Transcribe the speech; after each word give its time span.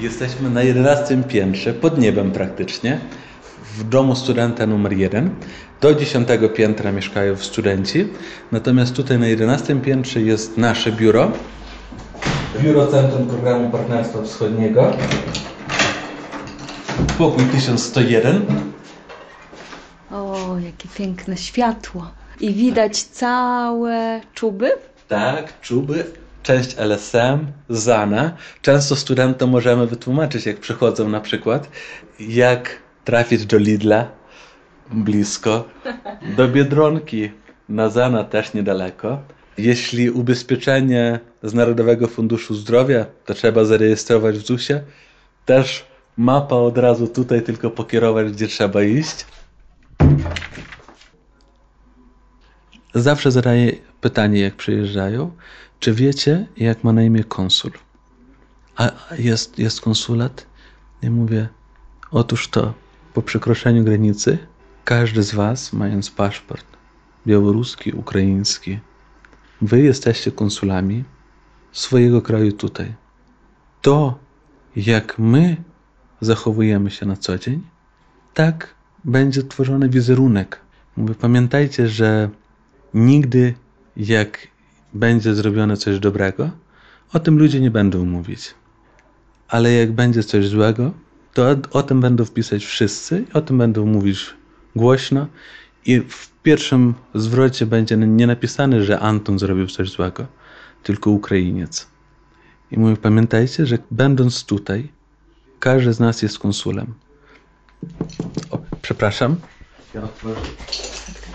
Jesteśmy 0.00 0.50
na 0.50 0.62
11 0.62 1.22
piętrze, 1.28 1.74
pod 1.74 1.98
niebem 1.98 2.32
praktycznie, 2.32 3.00
w 3.76 3.88
domu 3.88 4.14
studenta 4.14 4.66
numer 4.66 4.92
1. 4.92 5.30
Do 5.80 5.94
10 5.94 6.28
piętra 6.54 6.92
mieszkają 6.92 7.36
studenci, 7.36 8.08
natomiast 8.52 8.94
tutaj 8.94 9.18
na 9.18 9.26
11 9.26 9.80
piętrze 9.80 10.20
jest 10.20 10.56
nasze 10.56 10.92
biuro. 10.92 11.32
Biuro 12.62 12.86
Centrum 12.86 13.26
Programu 13.26 13.70
Partnerstwa 13.70 14.22
Wschodniego. 14.22 14.92
Pokój 17.18 17.44
1101. 17.44 18.46
O, 20.10 20.56
jakie 20.64 20.88
piękne 20.94 21.36
światło. 21.36 22.10
I 22.40 22.54
widać 22.54 23.02
całe 23.02 24.20
czuby? 24.34 24.70
Tak, 25.08 25.60
czuby, 25.60 26.04
część 26.42 26.76
LSM, 26.78 27.46
ZANA. 27.68 28.36
Często 28.62 28.96
studentom 28.96 29.50
możemy 29.50 29.86
wytłumaczyć, 29.86 30.46
jak 30.46 30.60
przychodzą 30.60 31.08
na 31.08 31.20
przykład, 31.20 31.70
jak 32.20 32.76
trafić 33.04 33.46
do 33.46 33.58
Lidla 33.58 34.06
blisko, 34.90 35.64
do 36.36 36.48
Biedronki 36.48 37.30
na 37.68 37.88
ZANA 37.88 38.24
też 38.24 38.54
niedaleko. 38.54 39.18
Jeśli 39.58 40.10
ubezpieczenie 40.10 41.20
z 41.42 41.54
Narodowego 41.54 42.08
Funduszu 42.08 42.54
Zdrowia, 42.54 43.06
to 43.24 43.34
trzeba 43.34 43.64
zarejestrować 43.64 44.38
w 44.38 44.46
ZUS-ie. 44.46 44.82
Też 45.44 45.86
mapa 46.16 46.56
od 46.56 46.78
razu 46.78 47.06
tutaj, 47.06 47.42
tylko 47.42 47.70
pokierować, 47.70 48.32
gdzie 48.32 48.48
trzeba 48.48 48.82
iść. 48.82 49.26
Zawsze 52.94 53.30
pytanie, 54.00 54.40
jak 54.40 54.56
przyjeżdżają, 54.56 55.30
czy 55.80 55.94
wiecie, 55.94 56.46
jak 56.56 56.84
ma 56.84 56.92
na 56.92 57.02
imię 57.02 57.24
konsul? 57.24 57.72
A 58.76 58.92
jest, 59.18 59.58
jest 59.58 59.80
konsulat? 59.80 60.46
I 61.02 61.10
mówię, 61.10 61.48
otóż 62.10 62.48
to, 62.48 62.74
po 63.14 63.22
przekroczeniu 63.22 63.84
granicy, 63.84 64.38
każdy 64.84 65.22
z 65.22 65.34
was, 65.34 65.72
mając 65.72 66.10
paszport 66.10 66.66
białoruski, 67.26 67.92
ukraiński, 67.92 68.78
wy 69.62 69.80
jesteście 69.80 70.32
konsulami 70.32 71.04
swojego 71.72 72.22
kraju 72.22 72.52
tutaj. 72.52 72.94
To, 73.82 74.18
jak 74.76 75.18
my 75.18 75.56
zachowujemy 76.20 76.90
się 76.90 77.06
na 77.06 77.16
co 77.16 77.38
dzień, 77.38 77.62
tak 78.34 78.74
będzie 79.04 79.42
tworzony 79.42 79.88
wizerunek. 79.88 80.60
Mówię, 80.96 81.14
pamiętajcie, 81.14 81.88
że 81.88 82.30
nigdy 82.94 83.54
jak 84.08 84.48
będzie 84.92 85.34
zrobione 85.34 85.76
coś 85.76 85.98
dobrego, 85.98 86.50
o 87.12 87.20
tym 87.20 87.38
ludzie 87.38 87.60
nie 87.60 87.70
będą 87.70 88.04
mówić. 88.04 88.54
Ale 89.48 89.72
jak 89.72 89.92
będzie 89.92 90.22
coś 90.22 90.48
złego, 90.48 90.92
to 91.34 91.56
o 91.70 91.82
tym 91.82 92.00
będą 92.00 92.24
wpisać 92.24 92.64
wszyscy, 92.64 93.24
o 93.32 93.40
tym 93.40 93.58
będą 93.58 93.86
mówić 93.86 94.34
głośno 94.76 95.26
i 95.86 96.00
w 96.00 96.30
pierwszym 96.42 96.94
zwrocie 97.14 97.66
będzie 97.66 97.96
nie 97.96 98.26
napisane, 98.26 98.84
że 98.84 99.00
Anton 99.00 99.38
zrobił 99.38 99.66
coś 99.66 99.90
złego, 99.90 100.26
tylko 100.82 101.10
Ukrainiec. 101.10 101.86
I 102.70 102.78
mówię, 102.78 102.96
pamiętajcie, 102.96 103.66
że 103.66 103.78
będąc 103.90 104.44
tutaj, 104.44 104.88
każdy 105.58 105.92
z 105.92 106.00
nas 106.00 106.22
jest 106.22 106.38
konsulem. 106.38 106.94
O, 108.50 108.58
przepraszam. 108.82 109.36
Ja 109.94 110.02
otworzę. 110.02 110.40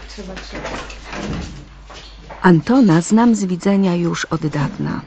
Trzeba, 0.09 0.35
trzeba. 0.35 1.64
Antona 2.45 3.01
znam 3.01 3.35
z 3.35 3.45
widzenia 3.45 3.95
już 3.95 4.25
od 4.25 4.47
dawna. 4.47 5.01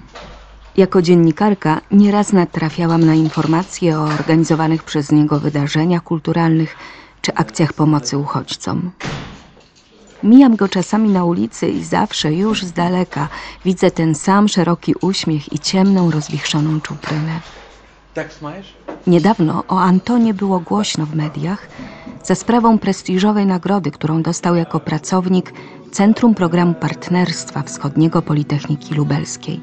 Jako 0.76 1.02
dziennikarka 1.02 1.80
nieraz 1.90 2.32
natrafiałam 2.32 3.04
na 3.04 3.14
informacje 3.14 3.98
o 3.98 4.02
organizowanych 4.02 4.82
przez 4.82 5.12
niego 5.12 5.40
wydarzeniach 5.40 6.02
kulturalnych 6.02 6.76
czy 7.22 7.34
akcjach 7.34 7.72
pomocy 7.72 8.18
uchodźcom. 8.18 8.90
Mijam 10.22 10.56
go 10.56 10.68
czasami 10.68 11.08
na 11.10 11.24
ulicy 11.24 11.68
i 11.68 11.84
zawsze 11.84 12.32
już 12.32 12.62
z 12.62 12.72
daleka 12.72 13.28
widzę 13.64 13.90
ten 13.90 14.14
sam 14.14 14.48
szeroki 14.48 14.94
uśmiech 15.00 15.52
i 15.52 15.58
ciemną, 15.58 16.10
rozwichrzoną 16.10 16.80
czuprynę. 16.80 17.40
Tak? 18.14 18.28
Niedawno 19.06 19.64
o 19.68 19.80
Antonie 19.80 20.34
było 20.34 20.60
głośno 20.60 21.06
w 21.06 21.14
mediach 21.14 21.68
za 22.24 22.34
sprawą 22.34 22.78
prestiżowej 22.78 23.46
nagrody, 23.46 23.90
którą 23.90 24.22
dostał 24.22 24.54
jako 24.56 24.80
pracownik 24.80 25.52
Centrum 25.98 26.34
Programu 26.34 26.74
Partnerstwa 26.74 27.62
Wschodniego 27.62 28.22
Politechniki 28.22 28.94
Lubelskiej. 28.94 29.60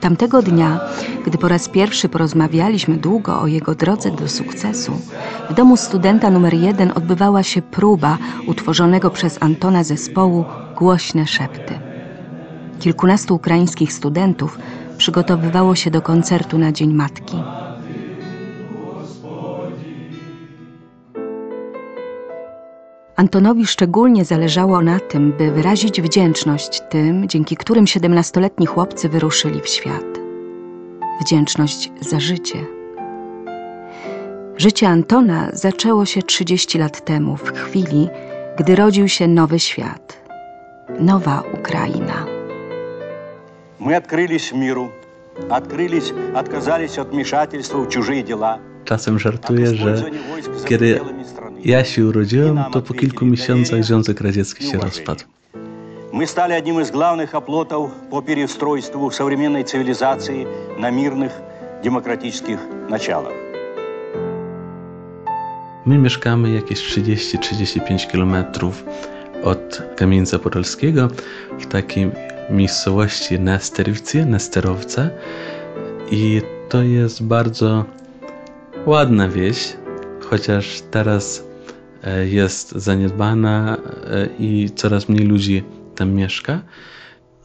Tamtego 0.00 0.42
dnia, 0.42 0.80
gdy 1.26 1.38
po 1.38 1.48
raz 1.48 1.68
pierwszy 1.68 2.08
porozmawialiśmy 2.08 2.96
długo 2.96 3.40
o 3.40 3.46
jego 3.46 3.74
drodze 3.74 4.10
do 4.10 4.28
sukcesu, 4.28 4.92
w 5.50 5.54
domu 5.54 5.76
studenta 5.76 6.30
numer 6.30 6.54
jeden 6.54 6.92
odbywała 6.94 7.42
się 7.42 7.62
próba 7.62 8.18
utworzonego 8.46 9.10
przez 9.10 9.42
Antona 9.42 9.84
zespołu 9.84 10.44
Głośne 10.76 11.26
Szepty. 11.26 11.78
Kilkunastu 12.78 13.34
ukraińskich 13.34 13.92
studentów 13.92 14.58
przygotowywało 14.98 15.74
się 15.74 15.90
do 15.90 16.02
koncertu 16.02 16.58
na 16.58 16.72
Dzień 16.72 16.94
Matki. 16.94 17.36
Antonowi 23.18 23.66
szczególnie 23.66 24.24
zależało 24.24 24.82
na 24.82 25.00
tym, 25.00 25.32
by 25.32 25.50
wyrazić 25.50 26.02
wdzięczność 26.02 26.82
tym, 26.90 27.28
dzięki 27.28 27.56
którym 27.56 27.86
siedemnastoletni 27.86 28.66
chłopcy 28.66 29.08
wyruszyli 29.08 29.60
w 29.60 29.68
świat. 29.68 30.04
Wdzięczność 31.20 31.90
za 32.00 32.20
życie. 32.20 32.58
Życie 34.56 34.88
Antona 34.88 35.50
zaczęło 35.52 36.04
się 36.04 36.22
30 36.22 36.78
lat 36.78 37.04
temu, 37.04 37.36
w 37.36 37.52
chwili, 37.52 38.08
gdy 38.58 38.76
rodził 38.76 39.08
się 39.08 39.28
nowy 39.28 39.58
świat, 39.58 40.22
nowa 41.00 41.42
Ukraina. 41.60 42.26
My 43.80 43.96
odkryliśmy 43.96 44.58
miru, 44.58 44.88
odkryliśmy, 45.48 46.38
odkazaliśmy 46.38 47.02
od 47.02 47.12
mieszatelstwa 47.12 47.78
w 47.78 47.86
cudzych 47.86 48.24
dzieła. 48.24 48.58
Czasem 48.84 49.18
żartuję, 49.18 49.74
że 49.74 50.02
kiedy 50.64 51.00
ja 51.65 51.83
się 51.83 52.05
urodziłem, 52.05 52.59
to 52.71 52.81
po 52.81 52.93
kilku 52.93 53.25
miesiącach 53.25 53.83
Związek 53.83 54.21
Radziecki 54.21 54.63
się 54.65 54.77
rozpadł. 54.77 55.23
Мы 56.13 56.27
стали 56.27 56.53
одним 56.53 56.79
из 56.79 56.91
главных 56.91 57.33
оплотов 57.33 57.91
по 58.11 58.21
переустройству 58.21 59.09
современной 59.11 59.63
цивилизации 59.63 60.45
на 60.77 60.91
мирных 60.91 61.31
демократических 61.83 62.59
началах. 62.89 63.33
My 65.85 65.97
mieszkamy 65.97 66.49
jakieś 66.49 66.79
30-35 66.79 68.11
kilometrów 68.11 68.83
od 69.43 69.81
Kamieńca 69.95 70.39
Podolskiego 70.39 71.07
w 71.59 71.65
takiej 71.65 72.11
miejscowości 72.49 73.39
Nesterowce, 73.39 74.25
Nesterowce 74.25 75.09
i 76.11 76.41
to 76.69 76.83
jest 76.83 77.23
bardzo 77.23 77.85
ładna 78.85 79.29
wieś, 79.29 79.73
chociaż 80.29 80.81
teraz 80.91 81.39
e, 81.39 81.46
jest 82.24 82.72
zaniedbana 82.72 83.76
e, 83.76 84.28
i 84.38 84.70
coraz 84.74 85.08
mniej 85.08 85.26
ludzi 85.26 85.62
tam 85.94 86.12
mieszka, 86.12 86.60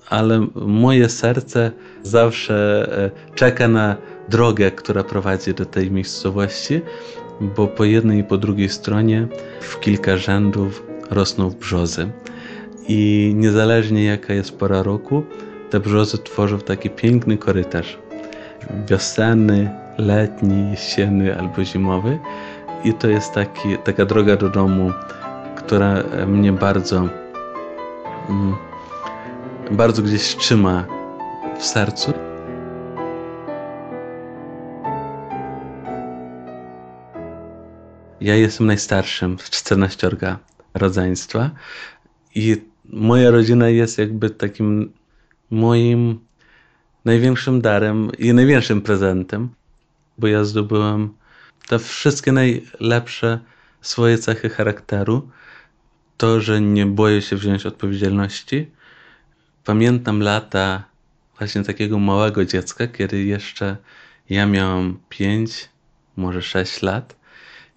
ale 0.09 0.47
moje 0.55 1.09
serce 1.09 1.71
zawsze 2.03 2.87
e, 2.97 3.35
czeka 3.35 3.67
na 3.67 3.95
drogę, 4.29 4.71
która 4.71 5.03
prowadzi 5.03 5.53
do 5.53 5.65
tej 5.65 5.91
miejscowości, 5.91 6.81
bo 7.41 7.67
po 7.67 7.83
jednej 7.83 8.19
i 8.19 8.23
po 8.23 8.37
drugiej 8.37 8.69
stronie 8.69 9.27
w 9.61 9.79
kilka 9.79 10.17
rzędów 10.17 10.83
rosną 11.09 11.49
brzozy. 11.49 12.11
I 12.87 13.31
niezależnie 13.35 14.03
jaka 14.03 14.33
jest 14.33 14.57
pora 14.57 14.83
roku, 14.83 15.23
te 15.69 15.79
brzozy 15.79 16.17
tworzą 16.17 16.59
taki 16.59 16.89
piękny 16.89 17.37
korytarz. 17.37 17.97
Wiosenny, 18.89 19.69
letni, 19.97 20.71
jesienny 20.71 21.39
albo 21.39 21.63
zimowy. 21.63 22.19
I 22.83 22.93
to 22.93 23.07
jest 23.07 23.33
taki, 23.33 23.77
taka 23.77 24.05
droga 24.05 24.35
do 24.35 24.49
domu, 24.49 24.91
która 25.55 26.03
mnie 26.27 26.53
bardzo, 26.53 26.97
mm, 28.29 28.55
bardzo 29.71 30.01
gdzieś 30.01 30.35
trzyma 30.35 30.85
w 31.59 31.65
sercu. 31.65 32.13
Ja 38.21 38.35
jestem 38.35 38.67
najstarszym 38.67 39.39
z 39.39 39.49
14 39.49 40.37
rodzeństwa 40.73 41.49
i 42.35 42.61
moja 42.85 43.31
rodzina 43.31 43.69
jest 43.69 43.97
jakby 43.97 44.29
takim 44.29 44.93
moim 45.51 46.19
największym 47.05 47.61
darem 47.61 48.11
i 48.19 48.33
największym 48.33 48.81
prezentem, 48.81 49.49
bo 50.17 50.27
ja 50.27 50.43
zdobyłem 50.43 51.13
te 51.67 51.79
wszystkie 51.79 52.31
najlepsze 52.31 53.39
swoje 53.81 54.17
cechy 54.17 54.49
charakteru, 54.49 55.29
to, 56.17 56.41
że 56.41 56.61
nie 56.61 56.85
boję 56.85 57.21
się 57.21 57.35
wziąć 57.35 57.65
odpowiedzialności. 57.65 58.71
Pamiętam 59.65 60.19
lata 60.19 60.83
właśnie 61.37 61.63
takiego 61.63 61.99
małego 61.99 62.45
dziecka, 62.45 62.87
kiedy 62.87 63.23
jeszcze 63.23 63.77
ja 64.29 64.45
miałam 64.45 64.99
5, 65.09 65.69
może 66.17 66.41
6 66.41 66.81
lat 66.81 67.15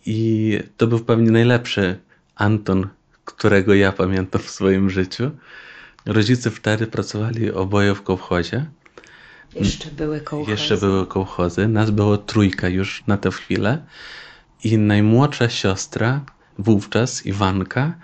i 0.07 0.59
to 0.77 0.87
był 0.87 0.99
pewnie 0.99 1.31
najlepszy 1.31 1.99
Anton, 2.35 2.89
którego 3.25 3.75
ja 3.75 3.93
pamiętam 3.93 4.43
w 4.43 4.51
swoim 4.51 4.91
życiu. 4.91 5.31
Rodzice 6.07 6.51
wtedy 6.51 6.87
pracowali 6.87 7.53
oboje 7.53 7.95
w 7.95 8.03
kołchozie. 8.03 8.67
Jeszcze 9.59 9.91
były 9.91 10.21
kołchozy. 10.21 10.51
Jeszcze 10.51 10.77
były 10.77 11.07
kołchozy. 11.07 11.69
Nas 11.69 11.91
było 11.91 12.19
trójka 12.19 12.69
już 12.69 13.03
na 13.07 13.17
tę 13.17 13.31
chwilę. 13.31 13.83
I 14.65 14.79
najmłodsza 14.79 15.49
siostra, 15.49 16.21
wówczas 16.59 17.27
Iwanka, 17.27 17.95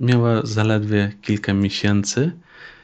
miała 0.00 0.40
zaledwie 0.46 1.12
kilka 1.22 1.54
miesięcy. 1.54 2.32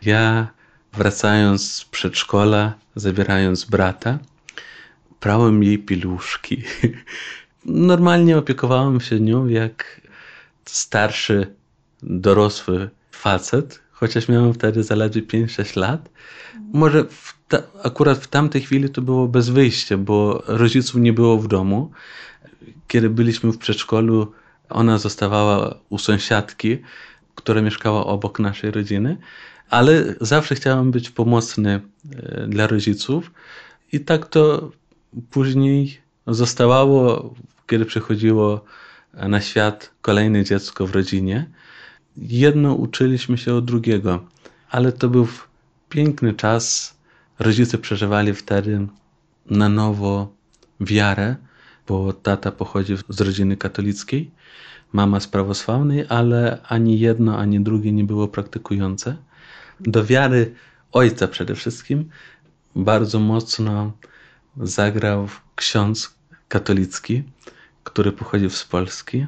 Ja, 0.02 0.48
wracając 0.92 1.72
z 1.72 1.84
przedszkola, 1.84 2.74
zabierając 2.96 3.64
brata, 3.64 4.18
prałem 5.20 5.62
jej 5.62 5.78
piluszki. 5.78 6.62
Normalnie 7.64 8.38
opiekowałem 8.38 9.00
się 9.00 9.20
nią 9.20 9.46
jak 9.46 10.00
starszy, 10.64 11.54
dorosły 12.02 12.90
facet, 13.10 13.80
chociaż 13.92 14.28
miałem 14.28 14.54
wtedy 14.54 14.82
zaledwie 14.84 15.22
5-6 15.22 15.76
lat. 15.76 16.08
Może 16.72 17.04
w 17.04 17.37
ta, 17.48 17.62
akurat 17.82 18.18
w 18.18 18.28
tamtej 18.28 18.62
chwili 18.62 18.90
to 18.90 19.02
było 19.02 19.28
bez 19.28 19.48
wyjścia, 19.48 19.98
bo 19.98 20.42
rodziców 20.46 21.00
nie 21.00 21.12
było 21.12 21.38
w 21.38 21.48
domu. 21.48 21.90
Kiedy 22.88 23.10
byliśmy 23.10 23.52
w 23.52 23.58
przedszkolu, 23.58 24.32
ona 24.68 24.98
zostawała 24.98 25.78
u 25.88 25.98
sąsiadki, 25.98 26.78
która 27.34 27.62
mieszkała 27.62 28.06
obok 28.06 28.38
naszej 28.38 28.70
rodziny, 28.70 29.16
ale 29.70 30.14
zawsze 30.20 30.54
chciałem 30.54 30.90
być 30.90 31.10
pomocny 31.10 31.80
e, 32.16 32.46
dla 32.46 32.66
rodziców 32.66 33.30
i 33.92 34.00
tak 34.00 34.26
to 34.26 34.70
później 35.30 36.00
zostawało, 36.26 37.34
kiedy 37.66 37.84
przychodziło 37.84 38.64
na 39.14 39.40
świat 39.40 39.90
kolejne 40.02 40.44
dziecko 40.44 40.86
w 40.86 40.94
rodzinie. 40.94 41.46
Jedno 42.16 42.74
uczyliśmy 42.74 43.38
się 43.38 43.54
od 43.54 43.64
drugiego, 43.64 44.24
ale 44.70 44.92
to 44.92 45.08
był 45.08 45.28
piękny 45.88 46.34
czas. 46.34 46.97
Rodzice 47.38 47.78
przeżywali 47.78 48.34
wtedy 48.34 48.86
na 49.50 49.68
nowo 49.68 50.32
wiarę, 50.80 51.36
bo 51.86 52.12
tata 52.12 52.52
pochodzi 52.52 52.96
z 53.08 53.20
rodziny 53.20 53.56
katolickiej, 53.56 54.30
mama 54.92 55.20
z 55.20 55.26
prawosławnej, 55.26 56.04
ale 56.08 56.58
ani 56.68 57.00
jedno, 57.00 57.38
ani 57.38 57.60
drugie 57.60 57.92
nie 57.92 58.04
było 58.04 58.28
praktykujące. 58.28 59.16
Do 59.80 60.04
wiary 60.04 60.54
ojca 60.92 61.28
przede 61.28 61.54
wszystkim 61.54 62.10
bardzo 62.76 63.20
mocno 63.20 63.92
zagrał 64.56 65.28
ksiądz 65.56 66.14
katolicki, 66.48 67.22
który 67.84 68.12
pochodził 68.12 68.50
z 68.50 68.64
Polski. 68.64 69.26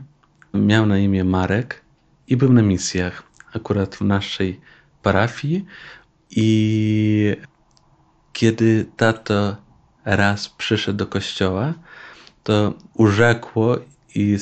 Miał 0.55 0.87
na 0.87 0.99
imię 0.99 1.25
Marek 1.25 1.81
i 2.29 2.37
był 2.37 2.53
na 2.53 2.63
misjach, 2.63 3.23
akurat 3.53 3.97
w 3.97 4.01
naszej 4.01 4.61
parafii. 5.03 5.65
I 6.31 7.37
kiedy 8.41 8.87
tato 8.97 9.57
raz 10.05 10.49
przyszedł 10.49 10.99
do 10.99 11.07
kościoła, 11.07 11.75
to 12.43 12.75
urzekło 12.95 13.77
i 14.15 14.39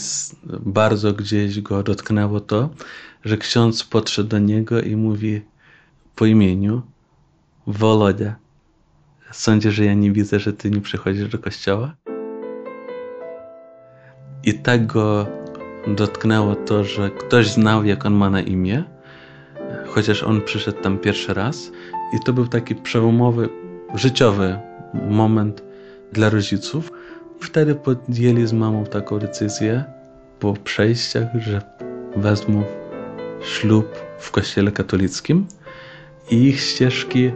bardzo 0.60 1.12
gdzieś 1.12 1.60
go 1.60 1.82
dotknęło 1.82 2.40
to, 2.40 2.68
że 3.24 3.36
ksiądz 3.36 3.84
podszedł 3.84 4.28
do 4.28 4.38
niego 4.38 4.80
i 4.80 4.96
mówi 4.96 5.42
po 6.14 6.26
imieniu 6.26 6.82
Wolodia, 7.66 8.36
sądzisz, 9.30 9.74
że 9.74 9.84
ja 9.84 9.94
nie 9.94 10.12
widzę, 10.12 10.40
że 10.40 10.52
ty 10.52 10.70
nie 10.70 10.80
przychodzisz 10.80 11.28
do 11.28 11.38
kościoła? 11.38 11.94
I 14.44 14.54
tak 14.54 14.86
go 14.86 15.26
dotknęło 15.86 16.54
to, 16.54 16.84
że 16.84 17.10
ktoś 17.10 17.50
znał, 17.50 17.84
jak 17.84 18.06
on 18.06 18.14
ma 18.14 18.30
na 18.30 18.40
imię, 18.40 18.84
chociaż 19.86 20.22
on 20.22 20.42
przyszedł 20.42 20.82
tam 20.82 20.98
pierwszy 20.98 21.34
raz. 21.34 21.72
I 22.14 22.20
to 22.24 22.32
był 22.32 22.46
taki 22.46 22.74
przełomowy, 22.74 23.48
życiowy 23.94 24.58
moment 24.94 25.62
dla 26.12 26.30
rodziców. 26.30 26.92
Wtedy 27.40 27.74
podjęli 27.74 28.46
z 28.46 28.52
mamą 28.52 28.84
taką 28.84 29.18
decyzję 29.18 29.84
po 30.40 30.54
przejściach, 30.54 31.26
że 31.40 31.62
wezmą 32.16 32.64
ślub 33.42 33.86
w 34.18 34.30
kościele 34.30 34.72
katolickim 34.72 35.46
i 36.30 36.44
ich 36.44 36.60
ścieżki 36.60 37.30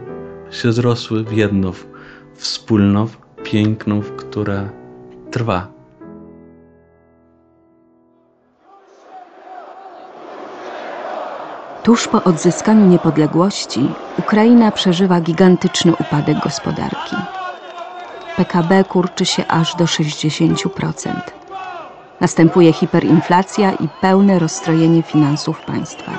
się 0.51 0.73
zrosły 0.73 1.23
w 1.23 1.31
jedną, 1.31 1.71
wspólną, 2.35 3.07
piękną, 3.43 4.01
która 4.01 4.69
trwa. 5.31 5.72
Tuż 11.83 12.07
po 12.07 12.23
odzyskaniu 12.23 12.85
niepodległości 12.85 13.89
Ukraina 14.19 14.71
przeżywa 14.71 15.21
gigantyczny 15.21 15.91
upadek 15.95 16.39
gospodarki. 16.39 17.15
PKB 18.37 18.83
kurczy 18.83 19.25
się 19.25 19.47
aż 19.47 19.75
do 19.75 19.85
60%. 19.85 21.13
Następuje 22.21 22.73
hiperinflacja 22.73 23.71
i 23.71 23.87
pełne 24.01 24.39
rozstrojenie 24.39 25.03
finansów 25.03 25.61
państwa. 25.61 26.11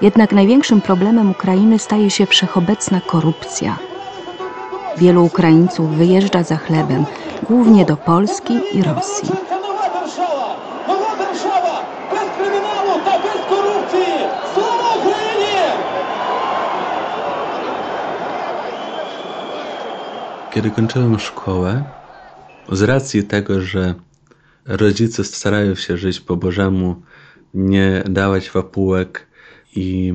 Jednak 0.00 0.32
największym 0.32 0.80
problemem 0.80 1.30
Ukrainy 1.30 1.78
staje 1.78 2.10
się 2.10 2.26
wszechobecna 2.26 3.00
korupcja. 3.00 3.76
Wielu 4.96 5.24
Ukraińców 5.24 5.90
wyjeżdża 5.90 6.42
za 6.42 6.56
chlebem, 6.56 7.04
głównie 7.48 7.84
do 7.84 7.96
Polski 7.96 8.60
i 8.72 8.82
Rosji. 8.82 9.59
Kiedy 20.60 20.74
kończyłem 20.74 21.18
szkołę, 21.18 21.84
z 22.72 22.82
racji 22.82 23.24
tego, 23.24 23.60
że 23.60 23.94
rodzice 24.66 25.24
starają 25.24 25.74
się 25.74 25.96
żyć 25.96 26.20
po 26.20 26.36
Bożemu, 26.36 27.02
nie 27.54 28.02
dawać 28.10 28.50
wapułek 28.50 29.26
i 29.76 30.14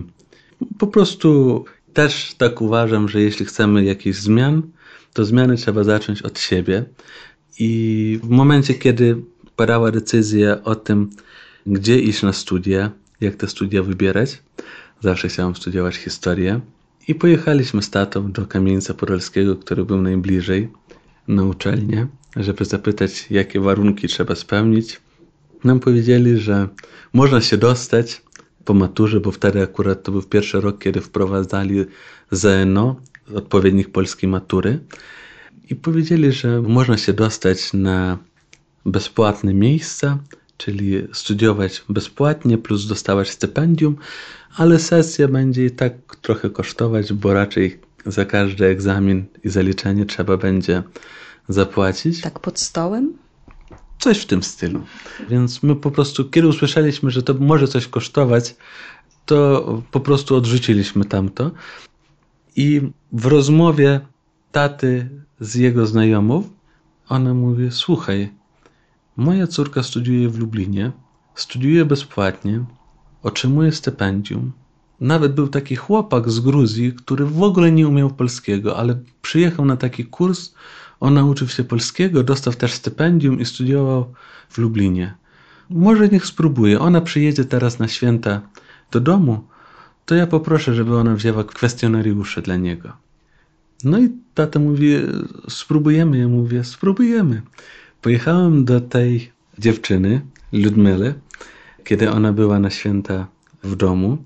po 0.77 0.87
prostu 0.87 1.65
też 1.93 2.35
tak 2.37 2.61
uważam, 2.61 3.09
że 3.09 3.21
jeśli 3.21 3.45
chcemy 3.45 3.83
jakichś 3.83 4.17
zmian, 4.17 4.61
to 5.13 5.25
zmiany 5.25 5.57
trzeba 5.57 5.83
zacząć 5.83 6.21
od 6.21 6.39
siebie. 6.39 6.85
I 7.59 8.19
w 8.23 8.29
momencie, 8.29 8.73
kiedy 8.73 9.21
padała 9.55 9.91
decyzja 9.91 10.63
o 10.63 10.75
tym, 10.75 11.09
gdzie 11.65 11.99
iść 11.99 12.23
na 12.23 12.33
studia, 12.33 12.91
jak 13.21 13.35
te 13.35 13.47
studia 13.47 13.83
wybierać, 13.83 14.43
zawsze 15.01 15.27
chciałem 15.27 15.55
studiować 15.55 15.95
historię, 15.95 16.61
i 17.07 17.15
pojechaliśmy 17.15 17.81
z 17.81 17.89
tatą 17.89 18.31
do 18.31 18.47
Kamieńca 18.47 18.93
Podolskiego, 18.93 19.55
który 19.55 19.85
był 19.85 20.01
najbliżej 20.01 20.69
na 21.27 21.43
uczelnię, 21.43 22.07
żeby 22.35 22.65
zapytać, 22.65 23.27
jakie 23.29 23.59
warunki 23.59 24.07
trzeba 24.07 24.35
spełnić. 24.35 25.01
Nam 25.63 25.79
powiedzieli, 25.79 26.37
że 26.37 26.67
można 27.13 27.41
się 27.41 27.57
dostać 27.57 28.21
po 28.65 28.73
maturze, 28.73 29.19
bo 29.19 29.31
wtedy 29.31 29.61
akurat 29.61 30.03
to 30.03 30.11
był 30.11 30.23
pierwszy 30.23 30.61
rok, 30.61 30.79
kiedy 30.79 31.01
wprowadzali 31.01 31.85
ZNO, 32.31 32.95
odpowiednik 33.35 33.89
polskiej 33.89 34.29
matury. 34.29 34.79
I 35.69 35.75
powiedzieli, 35.75 36.31
że 36.31 36.61
można 36.61 36.97
się 36.97 37.13
dostać 37.13 37.73
na 37.73 38.17
bezpłatne 38.85 39.53
miejsca, 39.53 40.19
czyli 40.57 41.07
studiować 41.13 41.83
bezpłatnie 41.89 42.57
plus 42.57 42.87
dostawać 42.87 43.29
stypendium, 43.29 43.95
ale 44.55 44.79
sesja 44.79 45.27
będzie 45.27 45.65
i 45.65 45.71
tak 45.71 46.15
trochę 46.21 46.49
kosztować, 46.49 47.13
bo 47.13 47.33
raczej 47.33 47.79
za 48.05 48.25
każdy 48.25 48.65
egzamin 48.65 49.25
i 49.43 49.49
zaliczenie 49.49 50.05
trzeba 50.05 50.37
będzie 50.37 50.83
zapłacić. 51.49 52.21
Tak 52.21 52.39
pod 52.39 52.59
stołem? 52.59 53.13
Coś 53.99 54.19
w 54.19 54.25
tym 54.25 54.43
stylu. 54.43 54.83
Więc 55.29 55.63
my 55.63 55.75
po 55.75 55.91
prostu, 55.91 56.29
kiedy 56.29 56.47
usłyszeliśmy, 56.47 57.11
że 57.11 57.23
to 57.23 57.33
może 57.33 57.67
coś 57.67 57.87
kosztować, 57.87 58.55
to 59.25 59.83
po 59.91 59.99
prostu 59.99 60.35
odrzuciliśmy 60.35 61.05
tamto. 61.05 61.51
I 62.55 62.81
w 63.11 63.25
rozmowie 63.25 63.99
taty 64.51 65.09
z 65.39 65.55
jego 65.55 65.85
znajomów, 65.85 66.45
ona 67.09 67.33
mówi: 67.33 67.71
Słuchaj, 67.71 68.29
moja 69.17 69.47
córka 69.47 69.83
studiuje 69.83 70.29
w 70.29 70.39
Lublinie, 70.39 70.91
studiuje 71.35 71.85
bezpłatnie, 71.85 72.65
otrzymuje 73.23 73.71
stypendium, 73.71 74.51
Nawet 75.01 75.33
był 75.33 75.47
taki 75.47 75.75
chłopak 75.75 76.29
z 76.29 76.39
Gruzji, 76.39 76.93
który 76.93 77.25
w 77.25 77.43
ogóle 77.43 77.71
nie 77.71 77.87
umiał 77.87 78.09
polskiego, 78.09 78.77
ale 78.77 78.99
przyjechał 79.21 79.65
na 79.65 79.77
taki 79.77 80.05
kurs, 80.05 80.53
on 80.99 81.13
nauczył 81.13 81.47
się 81.47 81.63
polskiego, 81.63 82.23
dostał 82.23 82.53
też 82.53 82.73
stypendium 82.73 83.39
i 83.39 83.45
studiował 83.45 84.13
w 84.49 84.57
Lublinie. 84.57 85.15
Może 85.69 86.09
niech 86.09 86.25
spróbuje. 86.25 86.79
Ona 86.79 87.01
przyjedzie 87.01 87.45
teraz 87.45 87.79
na 87.79 87.87
święta 87.87 88.41
do 88.91 88.99
domu, 88.99 89.47
to 90.05 90.15
ja 90.15 90.27
poproszę, 90.27 90.73
żeby 90.73 90.97
ona 90.97 91.15
wzięła 91.15 91.43
kwestionariusze 91.43 92.41
dla 92.41 92.55
niego. 92.55 92.93
No 93.83 93.99
i 93.99 94.09
tata 94.33 94.59
mówi, 94.59 94.95
spróbujemy. 95.49 96.17
Ja 96.17 96.27
mówię, 96.27 96.63
spróbujemy. 96.63 97.41
Pojechałem 98.05 98.65
do 98.65 98.81
tej 98.81 99.31
dziewczyny, 99.59 100.21
Ludmily, 100.53 101.13
kiedy 101.83 102.11
ona 102.11 102.33
była 102.33 102.59
na 102.59 102.69
święta 102.69 103.27
w 103.63 103.75
domu. 103.75 104.17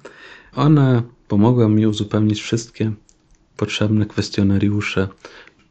Ona 0.56 1.04
pomogła 1.28 1.70
mi 1.70 1.88
uzupełnić 1.88 2.42
wszystkie 2.42 2.92
potrzebne 3.58 4.06
kwestionariusze, 4.06 5.08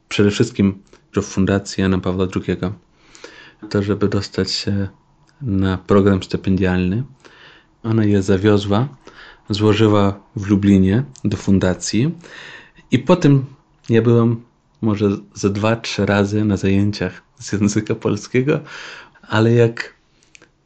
przede 0.08 0.30
wszystkim 0.30 0.82
do 1.14 1.22
Fundacji 1.22 1.80
Jana 1.80 1.98
Pawła 1.98 2.26
II, 2.36 2.56
to 3.70 3.82
żeby 3.82 4.08
dostać 4.08 4.50
się 4.50 4.88
na 5.42 5.78
program 5.78 6.22
stypendialny. 6.22 7.04
Ona 7.82 8.04
je 8.04 8.22
zawiozła, 8.22 8.88
złożyła 9.50 10.20
w 10.36 10.50
Lublinie 10.50 11.04
do 11.24 11.36
fundacji 11.36 12.14
i 12.90 12.98
potem 12.98 13.44
ja 13.88 14.02
byłem 14.02 14.47
może 14.80 15.10
ze 15.34 15.50
dwa, 15.50 15.76
trzy 15.76 16.06
razy 16.06 16.44
na 16.44 16.56
zajęciach 16.56 17.22
z 17.38 17.52
języka 17.52 17.94
polskiego, 17.94 18.60
ale 19.28 19.52
jak 19.52 19.94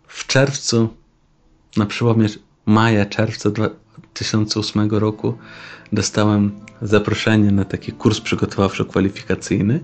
w 0.06 0.26
czerwcu, 0.26 0.88
na 1.76 1.86
przełomie 1.86 2.26
maja, 2.66 3.06
czerwca 3.06 3.50
2008 3.50 4.90
roku 4.90 5.38
dostałem 5.92 6.50
zaproszenie 6.82 7.50
na 7.50 7.64
taki 7.64 7.92
kurs 7.92 8.20
przygotowawczo-kwalifikacyjny. 8.20 9.80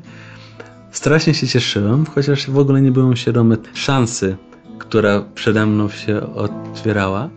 Strasznie 0.90 1.34
się 1.34 1.48
cieszyłem, 1.48 2.06
chociaż 2.06 2.50
w 2.50 2.58
ogóle 2.58 2.80
nie 2.80 2.92
byłem 2.92 3.16
świadomy 3.16 3.56
szansy, 3.74 4.36
która 4.78 5.24
przede 5.34 5.66
mną 5.66 5.88
się 5.88 6.34
otwierała. 6.34 7.30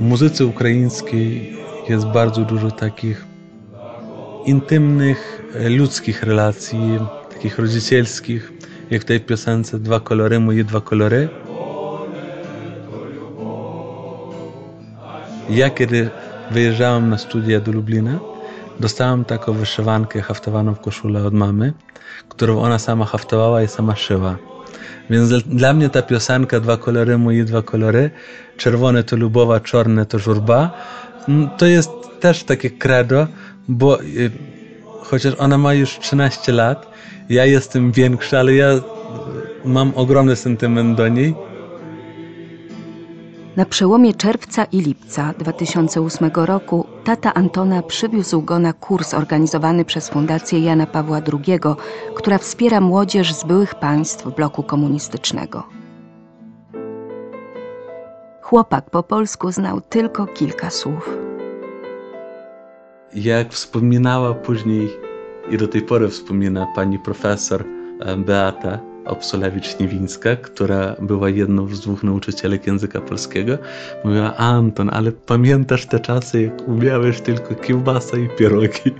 W 0.00 0.02
muzyce 0.02 0.46
ukraińskiej 0.46 1.56
jest 1.88 2.06
bardzo 2.06 2.40
dużo 2.44 2.70
takich 2.70 3.24
intymnych, 4.44 5.42
ludzkich 5.68 6.22
relacji, 6.22 6.98
takich 7.32 7.58
rodzicielskich, 7.58 8.52
jak 8.90 9.02
w 9.02 9.04
tej 9.04 9.20
piosence 9.20 9.78
Dwa 9.78 10.00
kolory, 10.00 10.40
moje 10.40 10.64
dwa 10.64 10.80
kolory. 10.80 11.28
Ja 15.50 15.70
kiedy 15.70 16.10
wyjeżdżałem 16.50 17.08
na 17.08 17.18
studia 17.18 17.60
do 17.60 17.72
Lublina, 17.72 18.20
dostałem 18.80 19.24
taką 19.24 19.52
wyszywankę 19.52 20.22
haftowaną 20.22 20.74
w 20.74 20.80
koszulę 20.80 21.24
od 21.24 21.34
mamy, 21.34 21.72
którą 22.28 22.60
ona 22.60 22.78
sama 22.78 23.04
haftowała 23.04 23.62
i 23.62 23.68
sama 23.68 23.96
szyła. 23.96 24.49
Więc 25.10 25.44
dla 25.44 25.72
mnie 25.72 25.88
ta 25.88 26.02
piosenka 26.02 26.60
Dwa 26.60 26.76
kolory, 26.76 27.18
moje 27.18 27.44
dwa 27.44 27.62
kolory, 27.62 28.10
czerwone 28.56 29.04
to 29.04 29.16
lubowa, 29.16 29.60
czarne 29.60 30.06
to 30.06 30.18
żurba, 30.18 30.70
to 31.58 31.66
jest 31.66 31.90
też 32.20 32.44
takie 32.44 32.70
credo, 32.70 33.26
bo 33.68 33.98
chociaż 35.02 35.34
ona 35.38 35.58
ma 35.58 35.74
już 35.74 35.98
13 35.98 36.52
lat, 36.52 36.90
ja 37.28 37.46
jestem 37.46 37.92
większy, 37.92 38.38
ale 38.38 38.54
ja 38.54 38.68
mam 39.64 39.92
ogromny 39.94 40.36
sentyment 40.36 40.96
do 40.96 41.08
niej. 41.08 41.34
Na 43.60 43.66
przełomie 43.66 44.14
czerwca 44.14 44.64
i 44.64 44.80
lipca 44.80 45.34
2008 45.38 46.30
roku 46.34 46.86
tata 47.04 47.34
Antona 47.34 47.82
przywiózł 47.82 48.42
go 48.42 48.58
na 48.58 48.72
kurs 48.72 49.14
organizowany 49.14 49.84
przez 49.84 50.08
Fundację 50.08 50.60
Jana 50.60 50.86
Pawła 50.86 51.18
II, 51.18 51.60
która 52.14 52.38
wspiera 52.38 52.80
młodzież 52.80 53.34
z 53.34 53.44
byłych 53.44 53.74
państw 53.74 54.34
bloku 54.34 54.62
komunistycznego. 54.62 55.62
Chłopak 58.42 58.90
po 58.90 59.02
polsku 59.02 59.52
znał 59.52 59.80
tylko 59.80 60.26
kilka 60.26 60.70
słów. 60.70 61.18
Jak 63.14 63.52
wspominała 63.52 64.34
później 64.34 64.90
i 65.50 65.56
do 65.56 65.68
tej 65.68 65.82
pory 65.82 66.08
wspomina 66.08 66.66
pani 66.74 66.98
profesor 66.98 67.64
Beata 68.16 68.89
Obsolewicz-Niewińska, 69.10 70.36
która 70.36 70.96
była 71.00 71.28
jedną 71.28 71.68
z 71.68 71.80
dwóch 71.80 72.02
nauczycielek 72.02 72.66
języka 72.66 73.00
polskiego, 73.00 73.58
mówiła 74.04 74.36
Anton, 74.36 74.90
ale 74.92 75.12
pamiętasz 75.12 75.86
te 75.86 76.00
czasy, 76.00 76.42
jak 76.42 76.68
umiałeś 76.68 77.20
tylko 77.20 77.54
kiełbasa 77.54 78.16
i 78.16 78.28
pierogi? 78.28 78.94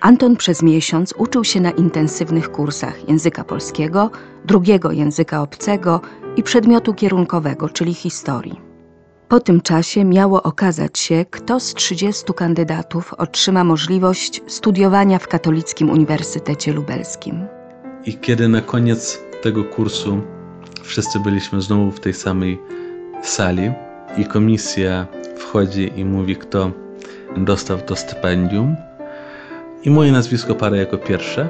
Anton 0.00 0.36
przez 0.36 0.62
miesiąc 0.62 1.14
uczył 1.18 1.44
się 1.44 1.60
na 1.60 1.70
intensywnych 1.70 2.50
kursach 2.50 3.08
języka 3.08 3.44
polskiego, 3.44 4.10
drugiego 4.44 4.92
języka 4.92 5.42
obcego 5.42 6.00
i 6.36 6.42
przedmiotu 6.42 6.94
kierunkowego, 6.94 7.68
czyli 7.68 7.94
historii. 7.94 8.60
Po 9.28 9.40
tym 9.40 9.60
czasie 9.60 10.04
miało 10.04 10.42
okazać 10.42 10.98
się, 10.98 11.24
kto 11.30 11.60
z 11.60 11.74
30 11.74 12.24
kandydatów 12.36 13.14
otrzyma 13.14 13.64
możliwość 13.64 14.42
studiowania 14.46 15.18
w 15.18 15.28
Katolickim 15.28 15.90
Uniwersytecie 15.90 16.72
Lubelskim. 16.72 17.59
I 18.06 18.14
kiedy 18.14 18.48
na 18.48 18.60
koniec 18.60 19.20
tego 19.42 19.64
kursu 19.64 20.20
wszyscy 20.82 21.20
byliśmy 21.20 21.60
znowu 21.60 21.90
w 21.90 22.00
tej 22.00 22.14
samej 22.14 22.58
sali 23.22 23.70
i 24.16 24.24
komisja 24.24 25.06
wchodzi 25.36 25.92
i 25.96 26.04
mówi, 26.04 26.36
kto 26.36 26.70
dostał 27.36 27.78
to 27.78 27.96
stypendium, 27.96 28.76
i 29.84 29.90
moje 29.90 30.12
nazwisko 30.12 30.54
pada 30.54 30.76
jako 30.76 30.98
pierwsze. 30.98 31.48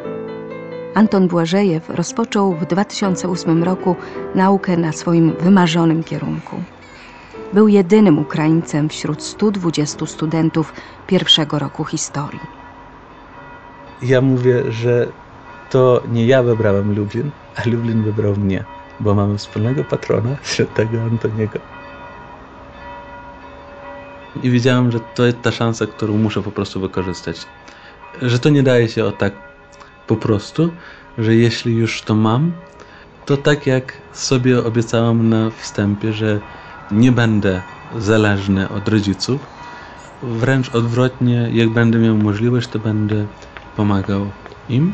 Anton 0.95 1.28
Błażejew 1.28 1.90
rozpoczął 1.90 2.54
w 2.54 2.66
2008 2.66 3.64
roku 3.64 3.97
naukę 4.35 4.76
na 4.76 4.92
swoim 4.92 5.33
wymarzonym 5.40 6.04
kierunku. 6.04 6.57
Był 7.52 7.69
jedynym 7.69 8.19
Ukraińcem 8.19 8.88
wśród 8.88 9.23
120 9.23 10.07
studentów 10.07 10.73
pierwszego 11.07 11.59
roku 11.59 11.85
historii. 11.85 12.40
Ja 14.02 14.21
mówię, 14.21 14.73
że 14.73 15.09
to 15.71 16.03
nie 16.12 16.27
ja 16.27 16.43
wybrałem 16.43 16.95
Lublin, 16.95 17.31
a 17.57 17.69
Lublin 17.69 18.03
wybrał 18.03 18.37
mnie, 18.37 18.65
bo 19.00 19.15
mamy 19.15 19.39
wspólnego 19.39 19.85
patrona, 19.85 20.37
świętego 20.53 21.03
Antoniego. 21.03 21.59
I 24.43 24.50
wiedziałem, 24.50 24.93
że 24.93 25.00
to 25.15 25.25
jest 25.25 25.43
ta 25.43 25.53
szansa, 25.53 25.87
którą 25.87 26.17
muszę 26.17 26.43
po 26.43 26.50
prostu 26.50 26.81
wykorzystać. 26.81 27.47
Że 28.23 28.39
to 28.39 28.49
nie 28.49 28.62
daje 28.62 28.89
się 28.89 29.05
o 29.05 29.12
tak 29.12 29.33
po 30.07 30.17
prostu, 30.17 30.71
że 31.19 31.35
jeśli 31.35 31.77
już 31.77 32.03
to 32.03 32.15
mam, 32.15 32.53
to 33.27 33.37
tak 33.37 33.67
jak 33.67 33.93
sobie 34.12 34.65
obiecałem 34.65 35.29
na 35.29 35.50
wstępie, 35.50 36.12
że 36.12 36.41
nie 36.91 37.12
będę 37.12 37.62
zależny 37.99 38.69
od 38.69 38.89
rodziców, 38.89 39.41
wręcz 40.23 40.75
odwrotnie, 40.75 41.50
jak 41.53 41.71
będę 41.71 41.99
miał 41.99 42.17
możliwość, 42.17 42.69
to 42.69 42.79
będę 42.79 43.27
pomagał 43.77 44.31
im. 44.69 44.93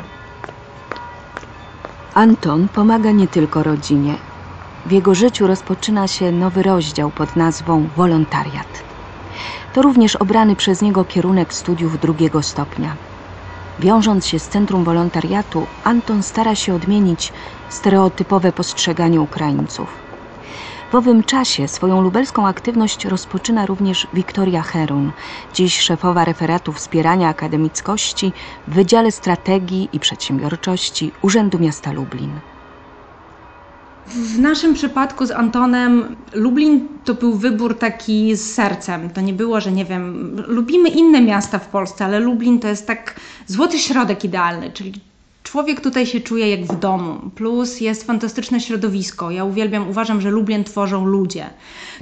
Anton 2.17 2.69
pomaga 2.69 3.11
nie 3.11 3.29
tylko 3.29 3.63
rodzinie. 3.63 4.15
W 4.87 4.93
jego 4.93 5.15
życiu 5.15 5.47
rozpoczyna 5.47 6.09
się 6.09 6.33
nowy 6.33 6.63
rozdział 6.63 7.11
pod 7.11 7.37
nazwą 7.37 7.89
wolontariat. 7.97 8.85
To 9.75 9.83
również 9.83 10.17
obrany 10.17 10.57
przez 10.57 10.83
niego 10.83 11.05
kierunek 11.05 11.55
studiów 11.55 11.99
drugiego 11.99 12.43
stopnia. 12.43 12.97
Wiążąc 13.79 14.27
się 14.27 14.39
z 14.39 14.49
Centrum 14.49 14.85
Wolontariatu, 14.85 15.67
Anton 15.85 16.23
stara 16.23 16.55
się 16.55 16.75
odmienić 16.75 17.33
stereotypowe 17.69 18.53
postrzeganie 18.53 19.21
Ukraińców. 19.21 20.06
W 20.91 20.95
owym 20.95 21.25
czasie 21.25 21.69
swoją 21.69 22.01
lubelską 22.01 22.47
aktywność 22.47 23.05
rozpoczyna 23.05 23.67
również 23.67 24.07
Wiktoria 24.15 24.63
Herun, 24.63 25.13
dziś 25.55 25.81
szefowa 25.81 26.25
referatu 26.25 26.73
wspierania 26.73 27.29
akademickości 27.29 28.33
w 28.69 28.75
Wydziale 28.75 29.13
Strategii 29.13 29.89
i 29.93 30.01
Przedsiębiorczości 30.01 31.13
Urzędu 31.23 31.59
Miasta 31.59 31.93
Lublin. 31.93 32.31
W 34.07 34.39
naszym 34.39 34.75
przypadku 34.75 35.27
z 35.27 35.31
Antonem 35.31 36.17
Lublin 36.33 36.89
to 37.05 37.15
był 37.15 37.35
wybór 37.35 37.79
taki 37.79 38.37
z 38.37 38.55
sercem. 38.55 39.11
To 39.11 39.21
nie 39.21 39.33
było, 39.33 39.61
że 39.61 39.73
nie 39.73 39.85
wiem, 39.85 40.37
lubimy 40.47 40.89
inne 40.89 41.21
miasta 41.21 41.59
w 41.59 41.69
Polsce, 41.69 42.05
ale 42.05 42.21
Lublin 42.21 42.61
to 42.61 42.69
jest 42.69 42.87
tak 42.87 43.21
złoty 43.47 43.79
środek 43.79 44.25
idealny, 44.25 44.71
czyli 44.71 44.93
człowiek 45.47 45.81
tutaj 45.81 46.07
się 46.07 46.21
czuje 46.21 46.51
jak 46.51 46.65
w 46.65 46.79
domu. 46.79 47.31
Plus 47.35 47.81
jest 47.81 48.07
fantastyczne 48.07 48.61
środowisko. 48.61 49.31
Ja 49.31 49.45
uwielbiam, 49.45 49.89
uważam, 49.89 50.21
że 50.21 50.31
Lublin 50.31 50.65
tworzą 50.65 51.07
ludzie. 51.07 51.47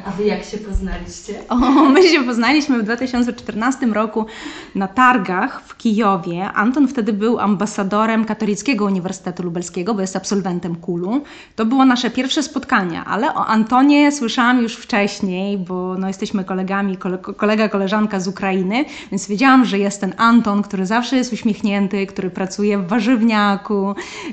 A 0.06 0.10
wy 0.10 0.24
jak 0.24 0.44
się 0.44 0.58
poznaliście? 0.58 1.34
O, 1.48 1.56
my 1.94 2.08
się 2.08 2.24
poznaliśmy 2.24 2.78
w 2.78 2.82
2014 2.82 3.86
roku 3.86 4.26
na 4.74 4.88
targach 4.88 5.62
w 5.66 5.76
Kijowie. 5.76 6.50
Anton 6.52 6.88
wtedy 6.88 7.12
był 7.12 7.38
ambasadorem 7.38 8.24
Katolickiego 8.24 8.84
Uniwersytetu 8.84 9.42
Lubelskiego, 9.42 9.94
bo 9.94 10.00
jest 10.00 10.16
absolwentem 10.16 10.76
KULU. 10.76 11.20
To 11.56 11.66
było 11.66 11.84
nasze 11.84 12.10
pierwsze 12.10 12.42
spotkanie, 12.42 13.04
ale 13.04 13.34
o 13.34 13.46
Antonie 13.46 14.12
słyszałam 14.12 14.62
już 14.62 14.76
wcześniej, 14.76 15.58
bo 15.58 15.94
no, 15.98 16.08
jesteśmy 16.08 16.44
kolegami, 16.44 16.96
kole, 16.96 17.18
kolega, 17.18 17.68
koleżanka 17.68 18.20
z 18.20 18.28
Ukrainy, 18.28 18.84
więc 19.10 19.26
wiedziałam, 19.26 19.64
że 19.64 19.78
jest 19.78 20.00
ten 20.00 20.14
Anton, 20.16 20.62
który 20.62 20.86
zawsze 20.86 21.16
jest 21.16 21.32
uśmiechnięty, 21.32 22.06
który 22.06 22.30
pracuje 22.30 22.78
w 22.78 22.86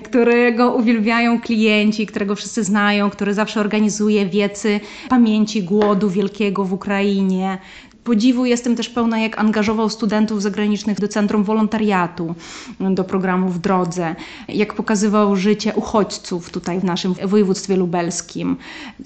którego 0.03 0.73
uwielbiają 0.73 1.41
klienci, 1.41 2.05
którego 2.05 2.35
wszyscy 2.35 2.63
znają, 2.63 3.09
który 3.09 3.33
zawsze 3.33 3.59
organizuje 3.59 4.25
wiecy 4.25 4.79
pamięci 5.09 5.63
głodu 5.63 6.09
wielkiego 6.09 6.65
w 6.65 6.73
Ukrainie. 6.73 7.57
Podziwu 8.03 8.45
jestem 8.45 8.75
też 8.75 8.89
pełna, 8.89 9.19
jak 9.19 9.39
angażował 9.39 9.89
studentów 9.89 10.41
zagranicznych 10.41 10.99
do 10.99 11.07
Centrum 11.07 11.43
Wolontariatu, 11.43 12.35
do 12.79 13.03
programu 13.03 13.49
w 13.49 13.59
drodze, 13.59 14.15
jak 14.47 14.73
pokazywał 14.73 15.35
życie 15.35 15.73
uchodźców 15.75 16.49
tutaj 16.49 16.79
w 16.79 16.83
naszym 16.83 17.13
województwie 17.25 17.77
lubelskim. 17.77 18.57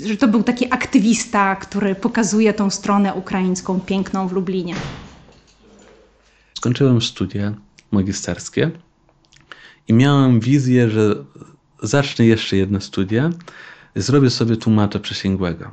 Że 0.05 0.17
to 0.17 0.27
był 0.27 0.43
taki 0.43 0.73
aktywista, 0.73 1.55
który 1.55 1.95
pokazuje 1.95 2.53
tą 2.53 2.69
stronę 2.69 3.13
ukraińską 3.13 3.79
piękną 3.79 4.27
w 4.27 4.31
Lublinie. 4.31 4.75
Skończyłem 6.53 7.01
studia 7.01 7.53
magisterskie 7.91 8.71
i 9.87 9.93
miałem 9.93 10.39
wizję, 10.39 10.89
że 10.89 11.15
zacznę 11.81 12.25
jeszcze 12.25 12.57
jedne 12.57 12.81
studia, 12.81 13.29
zrobię 13.95 14.29
sobie 14.29 14.57
tłumacza 14.57 14.99
przysięgłego. 14.99 15.71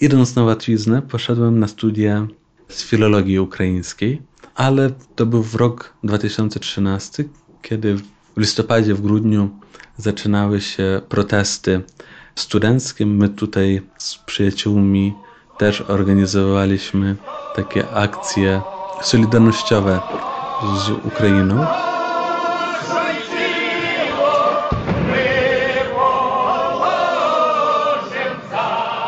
Idąc 0.00 0.36
na 0.36 0.44
łatwiznę, 0.44 1.02
poszedłem 1.02 1.58
na 1.58 1.68
studia 1.68 2.26
z 2.68 2.84
filologii 2.84 3.38
ukraińskiej, 3.38 4.22
ale 4.54 4.90
to 5.16 5.26
był 5.26 5.42
w 5.42 5.54
rok 5.54 5.94
2013, 6.04 7.24
kiedy 7.62 7.96
w 7.96 8.40
listopadzie, 8.40 8.94
w 8.94 9.00
grudniu 9.00 9.50
zaczynały 9.96 10.60
się 10.60 11.00
protesty 11.08 11.82
studenckie. 12.34 13.06
My 13.06 13.28
tutaj 13.28 13.82
z 13.98 14.18
przyjaciółmi 14.18 15.14
też 15.58 15.80
organizowaliśmy 15.80 17.16
takie 17.54 17.90
akcje 17.90 18.60
solidarnościowe 19.02 20.00
z 20.86 20.90
Ukrainą. 21.06 21.66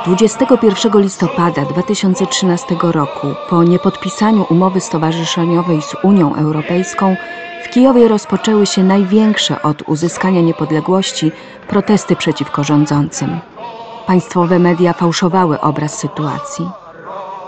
21 0.09 1.01
listopada 1.01 1.65
2013 1.65 2.77
roku, 2.83 3.27
po 3.51 3.65
niepodpisaniu 3.65 4.47
umowy 4.51 4.81
stowarzyszeniowej 4.81 5.83
z 5.83 5.97
Unią 6.03 6.35
Europejską, 6.35 7.17
w 7.65 7.69
Kijowie 7.69 8.09
rozpoczęły 8.09 8.67
się 8.67 8.85
największe 8.85 9.63
od 9.63 9.83
uzyskania 9.83 10.41
niepodległości 10.41 11.33
protesty 11.69 12.17
przeciwko 12.17 12.65
rządzącym. 12.65 13.41
Państwowe 14.07 14.59
media 14.59 14.93
fałszowały 14.93 15.61
obraz 15.61 15.99
sytuacji. 15.99 16.71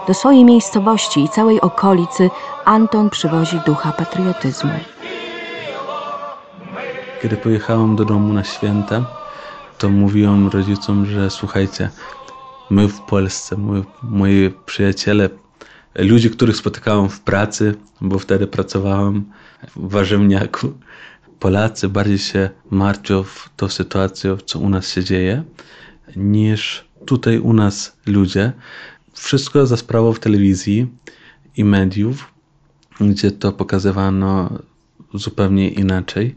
Do 0.07 0.15
swojej 0.15 0.45
miejscowości 0.45 1.25
i 1.25 1.29
całej 1.29 1.61
okolicy 1.61 2.31
Anton 2.65 3.11
przywozi 3.11 3.61
ducha 3.67 3.93
patriotyzmu. 3.93 4.73
Kiedy 7.23 7.37
pojechałem 7.37 7.97
do 7.97 8.05
domu 8.05 8.33
na 8.33 8.45
święta, 8.45 9.03
to 9.79 9.89
mówiłem 9.89 10.49
rodzicom, 10.49 11.07
że 11.07 11.31
słuchajcie, 11.31 11.91
my 12.71 12.89
w 12.89 13.01
Polsce, 13.01 13.57
moi, 13.57 13.85
moi 14.03 14.51
przyjaciele, 14.67 15.29
ludzie, 15.95 16.31
których 16.31 16.57
spotykałem 16.57 17.09
w 17.09 17.21
pracy, 17.21 17.75
bo 18.01 18.19
wtedy 18.19 18.47
pracowałem 18.47 19.25
w 19.77 19.91
warzywniaku, 19.91 20.73
Polacy 21.41 21.89
bardziej 21.89 22.19
się 22.19 22.51
martwią 22.71 23.23
w 23.23 23.51
tą 23.57 23.69
sytuacją, 23.69 24.37
co 24.37 24.59
u 24.59 24.69
nas 24.69 24.89
się 24.89 25.05
dzieje, 25.05 25.45
niż 26.17 26.85
tutaj 27.07 27.39
u 27.39 27.53
nas 27.53 27.97
ludzie. 28.07 28.53
Wszystko 29.13 29.67
za 29.67 29.77
sprawą 29.77 30.15
telewizji 30.15 30.87
i 31.57 31.65
mediów, 31.65 32.33
gdzie 33.01 33.31
to 33.31 33.53
pokazywano 33.53 34.59
zupełnie 35.15 35.71
inaczej. 35.71 36.35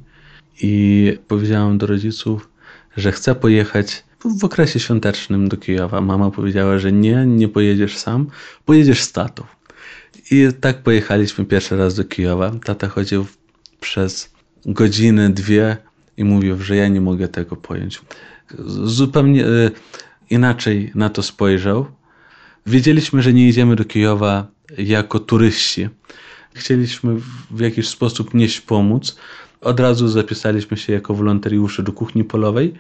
I 0.62 1.18
powiedziałem 1.28 1.78
do 1.78 1.88
rodziców, 1.88 2.50
że 2.98 3.12
chcę 3.12 3.36
pojechać 3.36 4.04
w 4.26 4.44
okresie 4.44 4.80
świątecznym 4.80 5.48
do 5.48 5.58
Kijowa. 5.58 6.02
Mama 6.02 6.32
powiedziała, 6.32 6.80
że 6.80 6.92
nie, 6.92 7.26
nie 7.28 7.48
pojedziesz 7.48 7.98
sam, 7.98 8.28
pojedziesz 8.66 9.04
z 9.04 9.12
tatą. 9.12 9.44
I 10.32 10.48
tak 10.62 10.84
pojechaliśmy 10.84 11.46
pierwszy 11.46 11.78
raz 11.78 11.96
do 11.96 12.04
Kijowa. 12.04 12.52
Tata 12.66 12.88
chodził 12.88 13.26
przez 13.80 14.34
godzinę, 14.66 15.30
dwie 15.30 15.78
i 16.18 16.24
mówił, 16.24 16.62
że 16.62 16.76
ja 16.76 16.88
nie 16.88 17.02
mogę 17.02 17.28
tego 17.28 17.56
pojąć. 17.56 18.02
Zupełnie 18.84 19.46
e, 19.46 19.72
inaczej 20.30 20.92
na 20.96 21.10
to 21.10 21.24
spojrzał. 21.24 21.86
Wiedzieliśmy, 22.66 23.22
że 23.22 23.34
nie 23.34 23.48
idziemy 23.48 23.76
do 23.76 23.86
Kijowa 23.86 24.48
jako 24.78 25.20
turyści. 25.20 25.90
Chcieliśmy 26.54 27.16
w 27.52 27.60
jakiś 27.60 27.88
sposób 27.88 28.34
nieść 28.34 28.62
pomóc. 28.62 29.16
Od 29.62 29.80
razu 29.80 30.08
zapisaliśmy 30.08 30.78
się 30.78 30.94
jako 30.94 31.14
wolontariusze 31.14 31.84
do 31.84 31.92
kuchni 31.92 32.24
polowej 32.24 32.74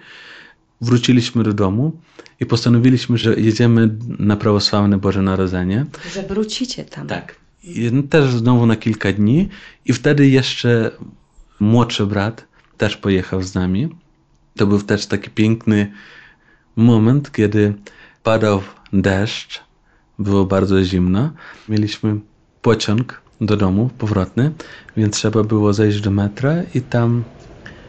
wróciliśmy 0.82 1.44
do 1.44 1.54
domu 1.54 1.92
i 2.40 2.46
postanowiliśmy, 2.46 3.18
że 3.18 3.36
jedziemy 3.40 3.98
na 4.20 4.36
prawosławne 4.36 4.98
Boże 4.98 5.22
Narodzenie. 5.22 5.86
Że 6.14 6.24
wrócicie 6.24 6.86
tam. 6.86 7.08
Tak. 7.08 7.36
I 7.64 8.04
też 8.10 8.32
znowu 8.32 8.66
na 8.66 8.76
kilka 8.76 9.14
dni 9.14 9.50
i 9.86 9.94
wtedy 9.94 10.28
jeszcze 10.28 10.92
młodszy 11.60 12.06
brat 12.06 12.46
też 12.78 12.98
pojechał 12.98 13.42
z 13.42 13.56
nami. 13.56 13.90
To 14.56 14.68
był 14.68 14.82
też 14.82 15.06
taki 15.06 15.30
piękny 15.30 15.92
moment, 16.76 17.32
kiedy 17.32 17.74
padał 18.24 18.62
deszcz, 18.94 19.62
było 20.20 20.46
bardzo 20.46 20.84
zimno. 20.84 21.32
Mieliśmy 21.70 22.20
pociąg 22.62 23.22
do 23.42 23.58
domu 23.58 23.90
powrotny, 23.98 24.52
więc 24.98 25.16
trzeba 25.16 25.44
było 25.44 25.74
zejść 25.74 26.02
do 26.02 26.12
metra 26.12 26.54
i 26.76 26.82
tam 26.82 27.24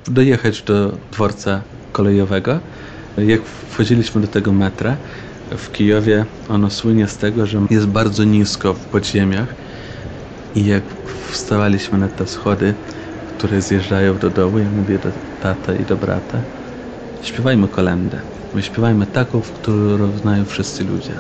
dojechać 0.04 0.62
do 0.62 0.98
dworca 1.12 1.62
kolejowego. 1.94 2.58
Jak 3.18 3.40
wchodziliśmy 3.70 4.20
do 4.20 4.28
tego 4.28 4.52
metra 4.52 4.96
w 5.50 5.72
Kijowie, 5.72 6.24
ono 6.48 6.70
słynie 6.70 7.08
z 7.08 7.16
tego, 7.16 7.46
że 7.46 7.66
jest 7.70 7.86
bardzo 7.86 8.24
nisko 8.24 8.74
w 8.74 8.84
podziemiach 8.86 9.54
i 10.54 10.66
jak 10.66 10.82
wstawaliśmy 11.30 11.98
na 11.98 12.08
te 12.08 12.26
schody, 12.26 12.74
które 13.38 13.62
zjeżdżają 13.62 14.18
do 14.18 14.30
dołu, 14.30 14.58
ja 14.58 14.70
mówię 14.70 14.98
do 14.98 15.12
tata 15.40 15.74
i 15.74 15.84
do 15.84 15.96
brata, 15.96 16.38
śpiewajmy 17.22 17.68
kolendę. 17.68 18.18
My 18.54 18.62
śpiewajmy 18.62 19.06
taką, 19.06 19.40
którą 19.40 20.18
znają 20.18 20.44
wszyscy 20.44 20.84
ludzie. 20.84 21.14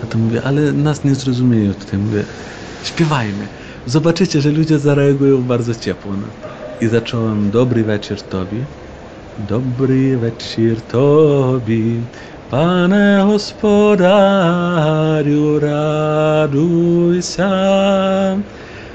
Tata 0.00 0.18
mówi, 0.18 0.38
ale 0.38 0.72
nas 0.72 1.04
nie 1.04 1.14
zrozumieją 1.14 1.74
tutaj. 1.74 1.98
Mówię, 1.98 2.24
śpiewajmy. 2.84 3.48
Zobaczycie, 3.86 4.40
że 4.40 4.50
ludzie 4.50 4.78
zareagują 4.78 5.42
bardzo 5.42 5.74
ciepło 5.74 6.16
na 6.16 6.26
to. 6.26 6.48
I 6.80 6.88
zacząłem 6.88 7.50
dobry 7.50 7.84
wieczór 7.84 8.22
Tobie. 8.22 8.66
Dobry 9.46 10.16
wieczór 10.16 10.82
Tobie, 10.88 12.02
Pane 12.50 13.24
Gospodariu, 13.26 13.98
raduj 15.60 17.22
się. 17.22 17.50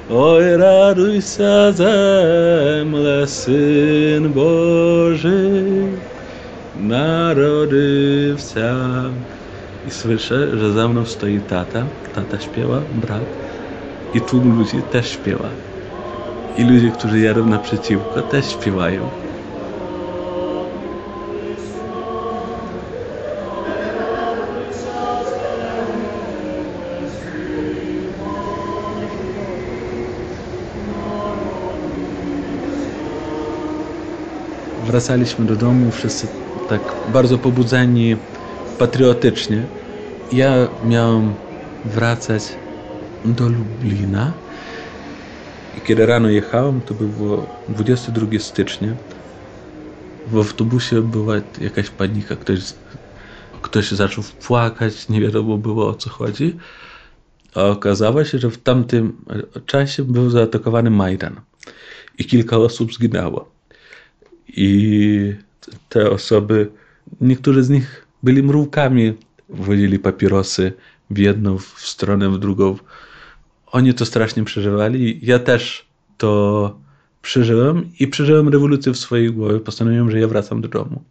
Oj, 0.09 0.57
raduj 0.57 1.21
się 1.21 1.73
zemle, 1.73 3.27
Syn 3.27 4.33
Boży, 4.33 5.63
narodził 6.75 8.37
się. 8.37 8.75
I 9.87 9.91
słyszę, 9.91 10.57
że 10.57 10.73
za 10.73 10.87
mną 10.87 11.05
stoi 11.05 11.39
tata, 11.39 11.83
tata 12.15 12.39
śpiewa, 12.39 12.81
brat 12.95 13.25
i 14.13 14.21
tłum 14.21 14.57
ludzi 14.59 14.81
też 14.91 15.09
śpiewa. 15.09 15.49
I 16.57 16.63
ludzie, 16.63 16.91
którzy 16.91 17.19
jadą 17.19 17.45
naprzeciwko, 17.45 18.21
też 18.21 18.45
śpiewają. 18.51 19.22
Wracaliśmy 34.93 35.45
do 35.45 35.55
domu, 35.55 35.91
wszyscy 35.91 36.27
tak 36.69 36.81
bardzo 37.13 37.37
pobudzeni 37.37 38.15
patriotycznie. 38.77 39.63
Ja 40.31 40.67
miałem 40.85 41.33
wracać 41.85 42.43
do 43.25 43.49
Lublina 43.49 44.33
i 45.77 45.81
kiedy 45.81 46.05
rano 46.05 46.29
jechałem, 46.29 46.81
to 46.81 46.93
było 46.93 47.45
22 47.69 48.39
stycznia 48.39 48.95
w 50.27 50.37
autobusie 50.37 51.01
była 51.01 51.35
jakaś 51.61 51.89
panika, 51.89 52.35
ktoś, 52.35 52.59
ktoś 53.61 53.91
zaczął 53.91 54.23
płakać, 54.47 55.09
nie 55.09 55.21
wiadomo 55.21 55.57
było 55.57 55.87
o 55.87 55.93
co 55.93 56.09
chodzi. 56.09 56.57
A 57.55 57.63
okazało 57.63 58.25
się, 58.25 58.39
że 58.39 58.49
w 58.49 58.57
tamtym 58.57 59.25
czasie 59.65 60.03
był 60.03 60.29
zaatakowany 60.29 60.89
Majdan 60.89 61.41
i 62.17 62.25
kilka 62.25 62.57
osób 62.57 62.93
zginęło. 62.93 63.52
I 64.47 65.35
te 65.89 66.09
osoby, 66.09 66.71
niektórzy 67.21 67.63
z 67.63 67.69
nich 67.69 68.07
byli 68.23 68.43
mrówkami, 68.43 69.13
wodzili 69.49 69.99
papierosy 69.99 70.73
w 71.09 71.17
jedną 71.17 71.57
w 71.57 71.79
stronę, 71.79 72.29
w 72.29 72.39
drugą. 72.39 72.77
Oni 73.67 73.93
to 73.93 74.05
strasznie 74.05 74.43
przeżywali. 74.43 75.19
Ja 75.21 75.39
też 75.39 75.85
to 76.17 76.75
przeżyłem 77.21 77.89
i 77.99 78.07
przeżyłem 78.07 78.49
rewolucję 78.49 78.93
w 78.93 78.97
swojej 78.97 79.31
głowie. 79.31 79.59
Postanowiłem, 79.59 80.11
że 80.11 80.19
ja 80.19 80.27
wracam 80.27 80.61
do 80.61 80.67
domu. 80.67 81.03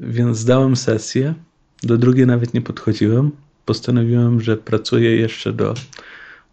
Więc 0.00 0.38
zdałem 0.38 0.76
sesję. 0.76 1.34
Do 1.82 1.98
drugiej 1.98 2.26
nawet 2.26 2.54
nie 2.54 2.62
podchodziłem. 2.62 3.30
Postanowiłem, 3.64 4.40
że 4.40 4.56
pracuję 4.56 5.16
jeszcze 5.16 5.52
do 5.52 5.74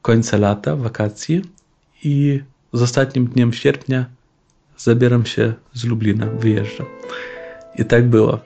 końca 0.01 0.37
lata, 0.37 0.75
wakacji 0.75 1.41
i 2.03 2.39
z 2.73 2.81
ostatnim 2.81 3.25
dniem 3.27 3.53
sierpnia 3.53 4.05
zabieram 4.83 5.25
się 5.25 5.53
z 5.73 5.85
Lublina, 5.85 6.25
wyjeżdżam. 6.25 6.85
I 7.75 7.85
tak 7.85 8.07
było. 8.07 8.39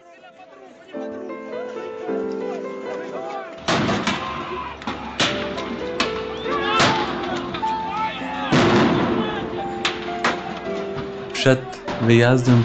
Przed 11.34 11.60
wyjazdem 12.02 12.64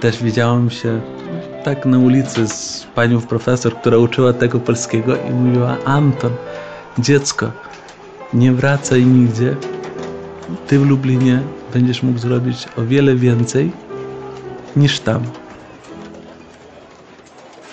też 0.00 0.22
widziałem 0.22 0.70
się 0.70 1.00
tak 1.64 1.86
na 1.86 1.98
ulicy 1.98 2.48
z 2.48 2.86
panią 2.94 3.20
profesor, 3.20 3.76
która 3.80 3.98
uczyła 3.98 4.32
tego 4.32 4.60
polskiego 4.60 5.16
i 5.16 5.30
mówiła 5.30 5.76
Anton, 5.84 6.32
dziecko, 6.98 7.50
nie 8.34 8.52
wracaj 8.52 9.06
nigdzie. 9.06 9.56
Ty 10.66 10.78
w 10.78 10.88
Lublinie 10.88 11.42
będziesz 11.72 12.02
mógł 12.02 12.18
zrobić 12.18 12.68
o 12.78 12.82
wiele 12.82 13.14
więcej 13.14 13.72
niż 14.76 15.00
tam. 15.00 15.22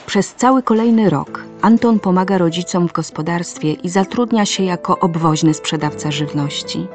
Przez 0.06 0.36
cały 0.36 0.64
kolejny 0.64 1.10
rok 1.10 1.44
Anton 1.62 2.00
pomaga 2.00 2.38
rodzicom 2.38 2.88
w 2.88 2.94
gospodarstwie 2.94 3.74
i 3.74 3.90
zatrudnia 3.90 4.46
się 4.46 4.64
jako 4.64 5.00
obwoźny 5.00 5.54
sprzedawca 5.54 6.12
żywności. 6.12 6.88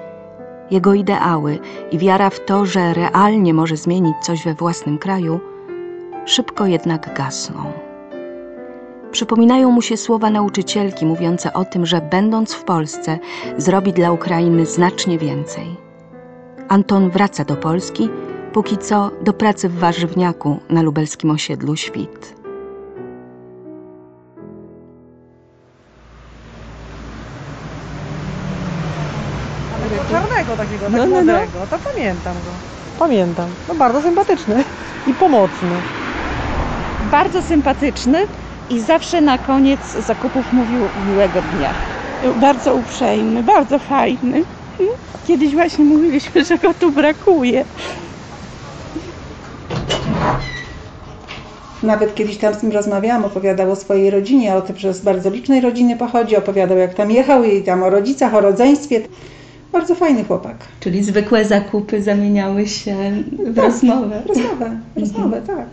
Jego 0.71 0.95
ideały 0.95 1.59
i 1.91 1.99
wiara 1.99 2.31
w 2.31 2.45
to, 2.45 2.67
że 2.67 2.95
realnie 2.95 3.55
może 3.55 3.77
zmienić 3.77 4.17
coś 4.23 4.45
we 4.45 4.55
własnym 4.55 4.99
kraju, 4.99 5.41
szybko 6.25 6.67
jednak 6.67 7.15
gasną. 7.15 7.73
Przypominają 9.13 9.71
mu 9.71 9.83
się 9.83 9.97
słowa 9.97 10.31
nauczycielki 10.31 11.07
mówiące 11.07 11.53
o 11.53 11.65
tym, 11.65 11.87
że 11.87 12.01
będąc 12.01 12.55
w 12.55 12.65
Polsce 12.65 13.19
zrobi 13.59 13.93
dla 13.93 14.13
Ukrainy 14.13 14.67
znacznie 14.67 15.19
więcej. 15.19 15.92
Anton 16.73 17.11
wraca 17.11 17.45
do 17.45 17.57
Polski, 17.57 18.09
póki 18.53 18.79
co 18.79 19.11
do 19.23 19.33
pracy 19.33 19.69
w 19.69 19.79
warzywniaku 19.79 20.61
na 20.71 20.83
lubelskim 20.83 21.31
osiedlu 21.31 21.77
Świt. 21.77 22.35
Tego 29.91 30.05
czarnego 30.05 30.57
takiego, 30.57 30.85
tak 30.85 30.93
No, 30.93 31.07
no, 31.07 31.23
no. 31.25 31.67
to 31.71 31.79
pamiętam 31.79 32.35
go. 32.35 32.51
Pamiętam. 32.99 33.51
No 33.69 33.75
bardzo 33.75 34.03
sympatyczny 34.03 34.65
i 35.07 35.15
pomocny. 35.15 35.69
Bardzo 37.11 37.43
sympatyczny 37.43 38.27
i 38.71 38.81
zawsze 38.81 39.21
na 39.21 39.39
koniec 39.39 39.81
zakupów 40.07 40.53
mówił 40.53 40.89
miłego 41.07 41.43
dnia. 41.43 41.75
Bardzo 42.41 42.75
uprzejmy, 42.75 43.43
bardzo 43.43 43.79
fajny. 43.79 44.43
Kiedyś 45.27 45.55
właśnie 45.55 45.85
mówiliśmy, 45.85 46.45
że 46.45 46.59
go 46.59 46.75
tu 46.75 46.93
brakuje. 46.93 47.65
Nawet 51.83 52.15
kiedyś 52.15 52.39
tam 52.39 52.55
z 52.55 52.63
nim 52.63 52.73
rozmawiałam, 52.73 53.25
opowiadał 53.25 53.71
o 53.71 53.77
swojej 53.77 54.11
rodzinie, 54.11 54.55
o 54.55 54.63
tym, 54.63 54.77
że 54.77 54.95
z 54.95 55.01
bardzo 55.01 55.31
licznej 55.31 55.61
rodziny 55.61 55.97
pochodzi, 55.97 56.37
opowiadał 56.37 56.79
jak 56.79 56.95
tam 56.95 57.11
jechał 57.11 57.45
i 57.45 57.63
tam 57.63 57.83
o 57.83 57.91
rodzicach, 57.91 58.35
o 58.35 58.41
rodzeństwie. 58.41 59.01
Bardzo 59.73 59.95
fajny 59.95 60.25
chłopak. 60.25 60.57
Czyli 60.81 61.05
zwykłe 61.05 61.45
zakupy 61.45 62.03
zamieniały 62.03 62.67
się 62.67 62.97
w 63.47 63.59
rozmowę. 63.59 64.23
Rozmowę, 64.27 64.79
rozmowę, 64.97 65.43
tak. 65.47 65.67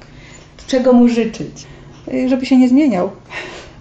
Czego 0.68 0.94
mu 0.94 1.08
życzyć? 1.08 1.66
Żeby 2.28 2.46
się 2.46 2.58
nie 2.58 2.70
zmieniał, 2.70 3.10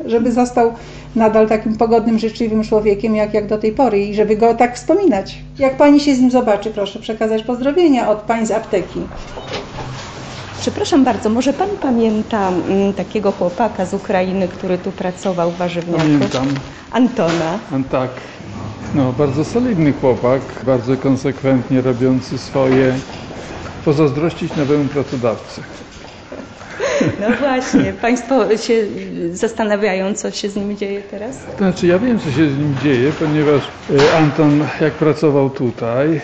żeby 0.06 0.32
został 0.32 0.72
nadal 1.16 1.48
takim 1.48 1.76
pogodnym, 1.76 2.18
życzliwym 2.18 2.64
człowiekiem, 2.64 3.16
jak, 3.16 3.34
jak 3.34 3.46
do 3.46 3.58
tej 3.58 3.72
pory 3.72 4.00
i 4.00 4.14
żeby 4.14 4.36
go 4.36 4.54
tak 4.54 4.76
wspominać. 4.76 5.38
Jak 5.58 5.76
pani 5.76 6.00
się 6.00 6.14
z 6.14 6.20
nim 6.20 6.30
zobaczy, 6.30 6.70
proszę 6.70 6.98
przekazać 6.98 7.42
pozdrowienia 7.42 8.08
od 8.08 8.18
pań 8.18 8.46
z 8.46 8.50
apteki. 8.50 9.00
Przepraszam 10.60 11.04
bardzo, 11.04 11.28
może 11.30 11.52
pan 11.52 11.68
pamięta 11.82 12.48
mm, 12.48 12.92
takiego 12.92 13.32
chłopaka 13.32 13.86
z 13.86 13.94
Ukrainy, 13.94 14.48
który 14.48 14.78
tu 14.78 14.92
pracował 14.92 15.50
w 15.50 15.56
warzywniaku? 15.56 15.98
Pamiętam. 16.00 16.46
Antona. 16.92 17.58
A 17.72 17.90
tak. 17.90 18.10
No, 18.94 19.12
bardzo 19.12 19.44
solidny 19.44 19.92
chłopak, 19.92 20.40
bardzo 20.66 20.96
konsekwentnie 20.96 21.80
robiący 21.80 22.38
swoje. 22.38 22.94
Pozazdrościć 23.84 24.56
nowemu 24.56 24.84
pracodawcy. 24.84 25.60
No 27.20 27.26
właśnie, 27.40 27.92
państwo 27.92 28.56
się 28.56 28.74
zastanawiają, 29.32 30.14
co 30.14 30.30
się 30.30 30.48
z 30.48 30.56
nim 30.56 30.76
dzieje 30.76 31.00
teraz? 31.10 31.36
Znaczy, 31.58 31.86
ja 31.86 31.98
wiem, 31.98 32.18
co 32.18 32.24
się 32.30 32.50
z 32.50 32.58
nim 32.58 32.74
dzieje, 32.82 33.12
ponieważ 33.18 33.62
e, 34.12 34.16
Anton, 34.18 34.64
jak 34.80 34.92
pracował 34.92 35.50
tutaj, 35.50 36.20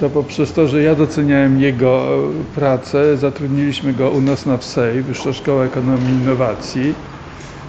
to 0.00 0.10
poprzez 0.10 0.52
to, 0.52 0.68
że 0.68 0.82
ja 0.82 0.94
doceniałem 0.94 1.60
jego 1.60 2.04
e, 2.30 2.54
pracę, 2.54 3.16
zatrudniliśmy 3.16 3.92
go 3.92 4.10
u 4.10 4.20
nas 4.20 4.46
na 4.46 4.56
WSEJ, 4.56 5.02
Wyższa 5.02 5.32
Szkoła 5.32 5.64
Ekonomii 5.64 6.08
i 6.08 6.22
Innowacji. 6.22 6.94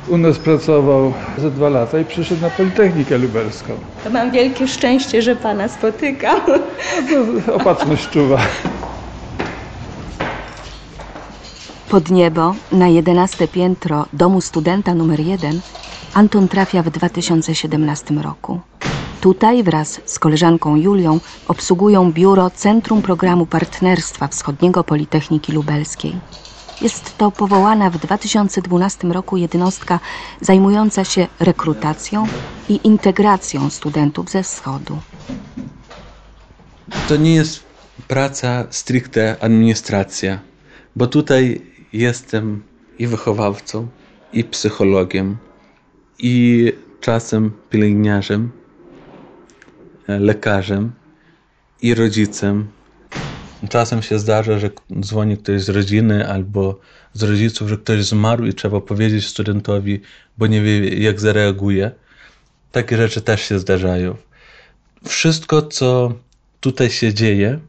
U 0.07 0.17
nas 0.17 0.37
pracował 0.39 1.13
za 1.37 1.49
dwa 1.49 1.69
lata 1.69 1.99
i 1.99 2.05
przyszedł 2.05 2.41
na 2.41 2.49
Politechnikę 2.49 3.17
Lubelską. 3.17 3.73
To 4.03 4.09
mam 4.09 4.31
wielkie 4.31 4.67
szczęście, 4.67 5.21
że 5.21 5.35
pana 5.35 5.67
spotykam. 5.67 6.39
No 7.47 7.53
opatrzność 7.55 8.09
czuwa. 8.09 8.37
Pod 11.89 12.09
niebo, 12.09 12.55
na 12.71 12.87
jedenaste 12.87 13.47
piętro 13.47 14.05
domu 14.13 14.41
studenta 14.41 14.93
numer 14.93 15.19
jeden, 15.19 15.61
Anton 16.13 16.47
trafia 16.47 16.83
w 16.83 16.89
2017 16.89 18.13
roku. 18.13 18.59
Tutaj 19.21 19.63
wraz 19.63 20.01
z 20.05 20.19
koleżanką 20.19 20.75
Julią 20.75 21.19
obsługują 21.47 22.11
biuro 22.11 22.49
Centrum 22.49 23.01
Programu 23.01 23.45
Partnerstwa 23.45 24.27
Wschodniego 24.27 24.83
Politechniki 24.83 25.51
Lubelskiej. 25.51 26.15
Jest 26.81 27.17
to 27.17 27.31
powołana 27.31 27.89
w 27.89 27.97
2012 27.97 29.07
roku 29.07 29.37
jednostka 29.37 29.99
zajmująca 30.41 31.03
się 31.03 31.27
rekrutacją 31.39 32.27
i 32.69 32.79
integracją 32.83 33.69
studentów 33.69 34.29
ze 34.29 34.43
wschodu. 34.43 34.97
To 37.07 37.15
nie 37.15 37.35
jest 37.35 37.63
praca 38.07 38.65
stricte 38.69 39.35
administracja, 39.41 40.39
bo 40.95 41.07
tutaj 41.07 41.61
jestem 41.93 42.63
i 42.99 43.07
wychowawcą, 43.07 43.87
i 44.33 44.43
psychologiem, 44.43 45.37
i 46.19 46.73
czasem 47.01 47.51
pielęgniarzem, 47.69 48.51
e, 50.07 50.19
lekarzem, 50.19 50.91
i 51.81 51.93
rodzicem. 51.93 52.67
Czasem 53.69 54.01
się 54.01 54.19
zdarza, 54.19 54.59
że 54.59 54.69
dzwoni 54.99 55.37
ktoś 55.37 55.61
z 55.61 55.69
rodziny 55.69 56.29
albo 56.29 56.79
z 57.13 57.23
rodziców, 57.23 57.69
że 57.69 57.77
ktoś 57.77 58.05
zmarł 58.05 58.45
i 58.45 58.53
trzeba 58.53 58.81
powiedzieć 58.81 59.27
studentowi, 59.27 60.01
bo 60.37 60.47
nie 60.47 60.61
wie, 60.61 60.89
jak 60.89 61.19
zareaguje. 61.19 61.91
Takie 62.71 62.97
rzeczy 62.97 63.21
też 63.21 63.41
się 63.41 63.59
zdarzają. 63.59 64.15
Wszystko, 65.05 65.61
co 65.61 66.13
tutaj 66.59 66.89
się 66.89 67.13
dzieje, 67.13 67.59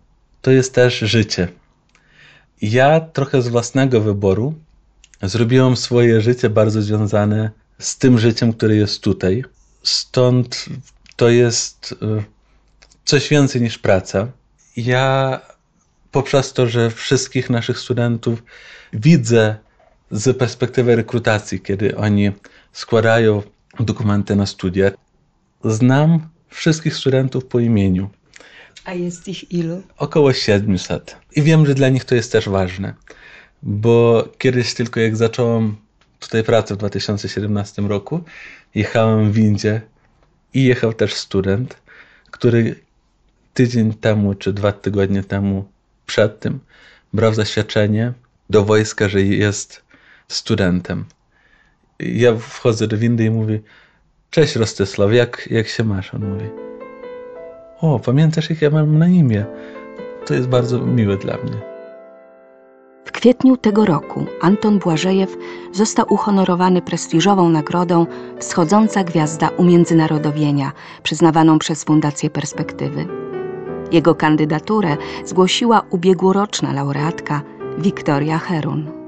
to 0.43 0.51
jest 0.51 0.75
też 0.75 0.99
życie. 0.99 1.49
Ja 2.65 3.01
trochę 3.01 3.43
z 3.43 3.49
własnego 3.49 4.01
wyboru 4.01 4.55
zrobiłem 5.23 5.77
swoje 5.77 6.21
życie 6.21 6.51
bardzo 6.51 6.83
związane 6.83 7.51
z 7.79 7.99
tym 7.99 8.19
życiem, 8.19 8.53
które 8.53 8.77
jest 8.77 9.01
tutaj. 9.01 9.45
Stąd 9.83 10.67
to 11.17 11.29
jest 11.29 11.95
e, 12.03 12.23
coś 13.05 13.29
więcej 13.29 13.63
niż 13.63 13.79
praca. 13.79 14.29
Ja 14.77 15.41
poprzez 16.11 16.53
to, 16.53 16.67
że 16.67 16.91
wszystkich 16.91 17.51
naszych 17.51 17.79
studentów 17.79 18.43
widzę 18.93 19.57
z 20.11 20.39
perspektywy 20.39 20.97
rekrutacji, 20.97 21.61
kiedy 21.61 21.97
oni 21.97 22.33
składają 22.73 23.43
dokumenty 23.81 24.37
na 24.37 24.47
studia, 24.47 24.91
znam 25.65 26.29
wszystkich 26.49 26.95
studentów 26.95 27.45
po 27.45 27.61
imieniu. 27.61 28.11
700. 28.85 28.89
A 28.89 28.95
jest 28.95 29.29
ich 29.29 29.53
ilu? 29.53 29.83
Około 29.99 30.33
700. 30.33 31.17
I 31.37 31.43
wiem, 31.43 31.67
że 31.67 31.75
dla 31.75 31.89
nich 31.89 32.05
to 32.05 32.15
jest 32.15 32.33
też 32.33 32.49
ważne, 32.49 32.95
bo 33.63 34.29
kiedyś 34.39 34.75
tylko 34.75 35.01
jak 35.01 35.17
zacząłem 35.17 35.77
tutaj 36.21 36.45
pracę 36.45 36.75
w 36.75 36.79
2017 36.79 37.83
roku, 37.83 38.21
jechałem 38.75 39.33
w 39.33 39.35
windzie 39.35 39.81
i 40.55 40.65
jechał 40.65 40.93
też 40.93 41.15
student, 41.15 41.77
który 42.31 42.81
tydzień 43.55 43.95
temu 43.95 44.35
czy 44.35 44.53
dwa 44.53 44.73
tygodnie 44.73 45.25
temu 45.25 45.65
przed 46.07 46.41
tym 46.41 46.61
brał 47.13 47.35
zaświadczenie 47.35 48.13
do 48.51 48.65
wojska, 48.65 49.09
że 49.09 49.23
jest 49.23 49.83
studentem. 50.29 51.05
Ja 51.99 52.37
wchodzę 52.37 52.87
do 52.87 52.99
windy 52.99 53.25
i 53.25 53.31
mówię, 53.31 53.61
cześć 54.31 54.57
Rostysław, 54.57 55.13
jak, 55.13 55.49
jak 55.51 55.69
się 55.69 55.85
masz? 55.85 56.15
On 56.15 56.33
mówi, 56.33 56.74
o, 57.85 57.99
pamiętasz 57.99 58.51
jak 58.51 58.63
ja 58.63 58.71
mam 58.71 58.99
na 58.99 59.09
imię? 59.09 59.45
To 60.27 60.35
jest 60.35 60.49
bardzo 60.49 60.79
miłe 60.79 61.17
dla 61.17 61.35
mnie. 61.35 61.75
W 63.05 63.13
kwietniu 63.13 63.57
tego 63.57 63.85
roku 63.85 64.27
Anton 64.41 64.79
Błażejew 64.79 65.37
został 65.73 66.07
uhonorowany 66.09 66.83
prestiżową 66.83 67.49
nagrodą 67.49 68.07
Wschodząca 68.39 69.05
Gwiazda 69.05 69.49
Umiędzynarodowienia, 69.49 70.73
przyznawaną 71.03 71.59
przez 71.59 71.85
Fundację 71.85 72.31
Perspektywy. 72.31 73.07
Jego 73.93 74.15
kandydaturę 74.15 74.97
zgłosiła 75.25 75.83
ubiegłoroczna 75.91 76.73
laureatka 76.73 77.43
Wiktoria 77.79 78.39
Herun. 78.39 79.04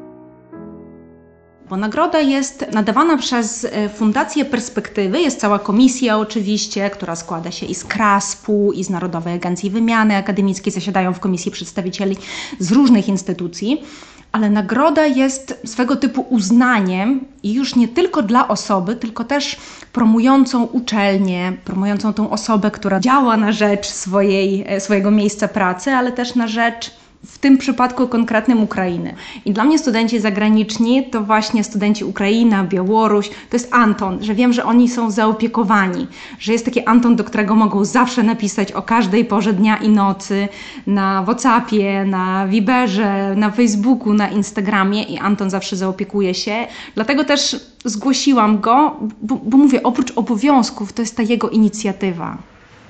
Bo 1.69 1.77
nagroda 1.77 2.21
jest 2.21 2.65
nadawana 2.73 3.17
przez 3.17 3.65
e, 3.65 3.89
Fundację 3.89 4.45
Perspektywy. 4.45 5.21
Jest 5.21 5.41
cała 5.41 5.59
komisja 5.59 6.19
oczywiście, 6.19 6.91
która 6.91 7.17
składa 7.17 7.51
się 7.51 7.67
i 7.67 7.75
z 7.75 7.85
KRASP-u, 7.85 8.73
i 8.73 8.85
z 8.85 8.91
Narodowej 8.91 9.35
Agencji 9.35 9.71
Wymiany 9.71 10.17
Akademickiej. 10.17 10.73
Zasiadają 10.73 11.13
w 11.15 11.21
komisji 11.21 11.53
przedstawicieli 11.53 12.17
z 12.59 12.73
różnych 12.73 13.09
instytucji. 13.09 13.83
Ale 14.33 14.51
nagroda 14.51 15.07
jest 15.07 15.61
swego 15.65 15.97
typu 15.97 16.27
uznaniem 16.31 17.25
i 17.43 17.53
już 17.53 17.77
nie 17.77 17.89
tylko 17.89 18.23
dla 18.23 18.49
osoby, 18.49 18.97
tylko 18.97 19.25
też 19.25 19.57
promującą 19.93 20.65
uczelnię, 20.65 21.53
promującą 21.65 22.13
tą 22.13 22.31
osobę, 22.31 22.71
która 22.71 23.01
działa 23.01 23.37
na 23.37 23.53
rzecz 23.53 23.87
swojej, 23.87 24.65
e, 24.69 24.81
swojego 24.81 25.11
miejsca 25.11 25.49
pracy, 25.49 25.91
ale 25.91 26.13
też 26.13 26.35
na 26.35 26.47
rzecz 26.47 26.91
w 27.27 27.39
tym 27.39 27.59
przypadku 27.59 28.09
konkretnym 28.09 28.63
Ukrainy. 28.63 29.15
I 29.45 29.53
dla 29.53 29.65
mnie 29.65 29.79
studenci 29.79 30.21
zagraniczni 30.21 31.11
to 31.11 31.21
właśnie 31.21 31.65
studenci 31.65 32.05
Ukraina, 32.05 32.65
Białoruś, 32.65 33.29
to 33.29 33.57
jest 33.57 33.75
Anton, 33.75 34.23
że 34.23 34.35
wiem, 34.35 34.53
że 34.53 34.65
oni 34.65 34.89
są 34.89 35.11
zaopiekowani, 35.11 36.07
że 36.39 36.53
jest 36.53 36.65
taki 36.65 36.85
Anton, 36.85 37.17
do 37.17 37.25
którego 37.25 37.55
mogą 37.55 37.85
zawsze 37.85 38.23
napisać 38.23 38.73
o 38.73 38.83
każdej 38.83 39.25
porze 39.25 39.53
dnia 39.53 39.77
i 39.77 39.89
nocy 39.89 40.49
na 40.87 41.23
WhatsAppie, 41.23 42.05
na 42.05 42.47
Viberze, 42.47 43.35
na 43.37 43.51
Facebooku, 43.51 44.13
na 44.13 44.29
Instagramie 44.29 45.03
i 45.03 45.19
Anton 45.19 45.51
zawsze 45.51 45.77
zaopiekuje 45.77 46.35
się. 46.35 46.67
Dlatego 46.95 47.25
też 47.25 47.57
zgłosiłam 47.85 48.61
go, 48.61 48.97
bo, 49.23 49.37
bo 49.37 49.59
mówię, 49.59 49.83
oprócz 49.83 50.13
obowiązków, 50.17 50.93
to 50.93 51.03
jest 51.03 51.17
ta 51.17 51.23
jego 51.23 51.51
inicjatywa. 51.51 52.39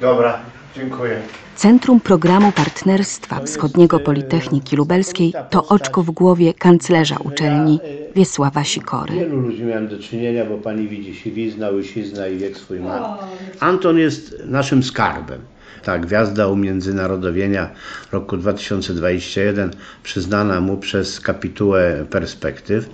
Dobra, 0.01 0.39
dziękuję. 0.77 1.21
Centrum 1.57 2.01
Programu 2.01 2.53
Partnerstwa 2.53 3.41
Wschodniego 3.41 4.01
Politechniki 4.01 4.77
Lubelskiej 4.77 5.33
to 5.51 5.67
oczko 5.67 6.03
w 6.03 6.11
głowie 6.11 6.55
kanclerza 6.55 7.17
uczelni 7.25 7.81
Wiesława 8.17 8.65
Sikory. 8.65 9.15
Wielu 9.15 9.41
ludzi 9.41 9.63
miałem 9.65 9.89
do 9.89 9.99
czynienia, 9.99 10.45
bo 10.45 10.59
pani 10.59 10.89
widzi 10.89 11.15
siwizna, 11.15 11.71
łysizna 11.71 12.29
i 12.29 12.37
wiek 12.37 12.57
swój 12.57 12.81
ma. 12.81 13.19
Anton 13.61 13.99
jest 13.99 14.37
naszym 14.47 14.83
skarbem. 14.83 15.41
Ta 15.83 15.99
gwiazda 15.99 16.47
umiędzynarodowienia 16.49 17.71
roku 18.13 18.37
2021 18.37 19.71
przyznana 20.03 20.61
mu 20.61 20.77
przez 20.77 21.21
kapitułę 21.21 22.07
perspektyw. 22.11 22.91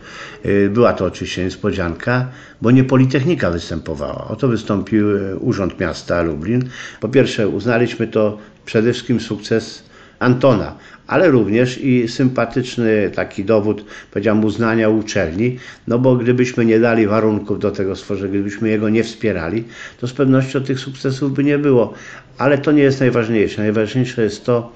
Y, 0.46 0.70
Była 0.70 0.92
to 0.92 1.04
oczywiście 1.04 1.44
niespodzianka, 1.44 2.28
bo 2.62 2.70
nie 2.70 2.84
Politechnika 2.84 3.50
występowała. 3.50 4.28
Oto 4.28 4.48
wystąpił 4.48 5.10
y, 5.16 5.36
Urząd 5.36 5.80
Miasta 5.80 6.22
Lublin. 6.22 6.68
Po 7.00 7.08
pierwsze 7.08 7.48
uznaliśmy 7.48 8.06
to 8.06 8.38
przede 8.64 8.92
wszystkim 8.92 9.20
sukces 9.20 9.84
Antona, 10.18 10.74
ale 11.06 11.30
również 11.30 11.78
i 11.78 12.08
sympatyczny 12.08 13.10
taki 13.14 13.44
dowód, 13.44 13.84
powiedziałbym, 14.10 14.44
uznania 14.44 14.88
uczelni, 14.88 15.58
no 15.88 15.98
bo 15.98 16.16
gdybyśmy 16.16 16.64
nie 16.64 16.80
dali 16.80 17.06
warunków 17.06 17.58
do 17.58 17.70
tego 17.70 17.96
stworzenia, 17.96 18.30
gdybyśmy 18.30 18.68
jego 18.68 18.88
nie 18.88 19.04
wspierali, 19.04 19.64
to 20.00 20.06
z 20.06 20.12
pewnością 20.12 20.60
tych 20.60 20.78
sukcesów 20.80 21.32
by 21.32 21.44
nie 21.44 21.58
było. 21.58 21.94
Ale 22.38 22.58
to 22.58 22.72
nie 22.72 22.82
jest 22.82 23.00
najważniejsze. 23.00 23.62
Najważniejsze 23.62 24.22
jest 24.22 24.44
to, 24.44 24.72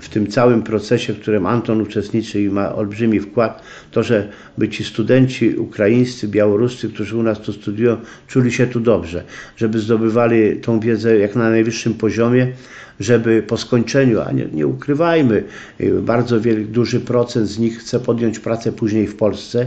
w 0.00 0.08
tym 0.08 0.26
całym 0.26 0.62
procesie, 0.62 1.12
w 1.12 1.20
którym 1.20 1.46
Anton 1.46 1.80
uczestniczy 1.80 2.42
i 2.42 2.48
ma 2.48 2.74
olbrzymi 2.74 3.20
wkład, 3.20 3.62
to, 3.90 4.02
że 4.02 4.28
by 4.58 4.68
ci 4.68 4.84
studenci 4.84 5.56
ukraińscy, 5.56 6.28
białoruscy, 6.28 6.88
którzy 6.88 7.16
u 7.16 7.22
nas 7.22 7.40
tu 7.40 7.52
studiują, 7.52 7.96
czuli 8.28 8.52
się 8.52 8.66
tu 8.66 8.80
dobrze, 8.80 9.24
żeby 9.56 9.78
zdobywali 9.78 10.56
tą 10.56 10.80
wiedzę 10.80 11.18
jak 11.18 11.36
na 11.36 11.50
najwyższym 11.50 11.94
poziomie, 11.94 12.52
żeby 13.00 13.42
po 13.42 13.56
skończeniu, 13.56 14.20
a 14.20 14.32
nie, 14.32 14.46
nie 14.52 14.66
ukrywajmy, 14.66 15.44
y, 15.80 16.02
bardzo 16.02 16.40
wielki, 16.40 16.70
duży 16.70 17.00
procent 17.00 17.48
z 17.48 17.58
nich 17.58 17.78
chce 17.78 18.00
podjąć 18.00 18.38
pracę 18.38 18.72
później 18.72 19.06
w 19.06 19.16
Polsce, 19.16 19.66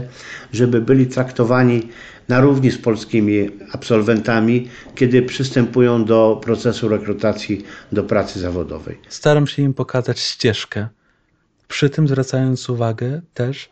żeby 0.52 0.80
byli 0.80 1.06
traktowani 1.06 1.82
na 2.28 2.40
równi 2.40 2.70
z 2.70 2.78
polskimi 2.78 3.50
absolwentami, 3.72 4.68
kiedy 4.94 5.22
przystępują 5.22 6.04
do 6.04 6.40
procesu 6.44 6.88
rekrutacji 6.88 7.64
do 7.92 8.04
pracy 8.04 8.40
zawodowej. 8.40 8.98
Staram 9.08 9.46
się 9.46 9.62
im 9.62 9.74
pokazać 9.74 10.20
ścieżkę, 10.20 10.88
przy 11.68 11.90
tym 11.90 12.08
zwracając 12.08 12.70
uwagę 12.70 13.22
też, 13.34 13.70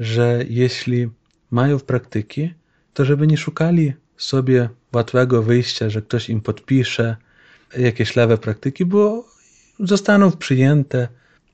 że 0.00 0.44
jeśli 0.48 1.08
mają 1.50 1.78
praktyki, 1.78 2.54
to 2.94 3.04
żeby 3.04 3.26
nie 3.26 3.36
szukali 3.36 3.92
sobie 4.16 4.68
łatwego 4.92 5.42
wyjścia, 5.42 5.90
że 5.90 6.02
ktoś 6.02 6.30
im 6.30 6.40
podpisze 6.40 7.16
jakieś 7.78 8.16
lewe 8.16 8.38
praktyki, 8.38 8.84
bo 8.84 9.24
zostaną 9.80 10.32
przyjęte, 10.32 11.08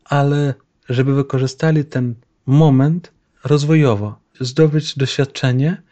ale 0.04 0.54
żeby 0.88 1.14
wykorzystali 1.14 1.84
ten 1.84 2.14
moment 2.46 3.12
rozwojowo, 3.44 4.18
zdobyć 4.40 4.98
doświadczenie, 4.98 5.82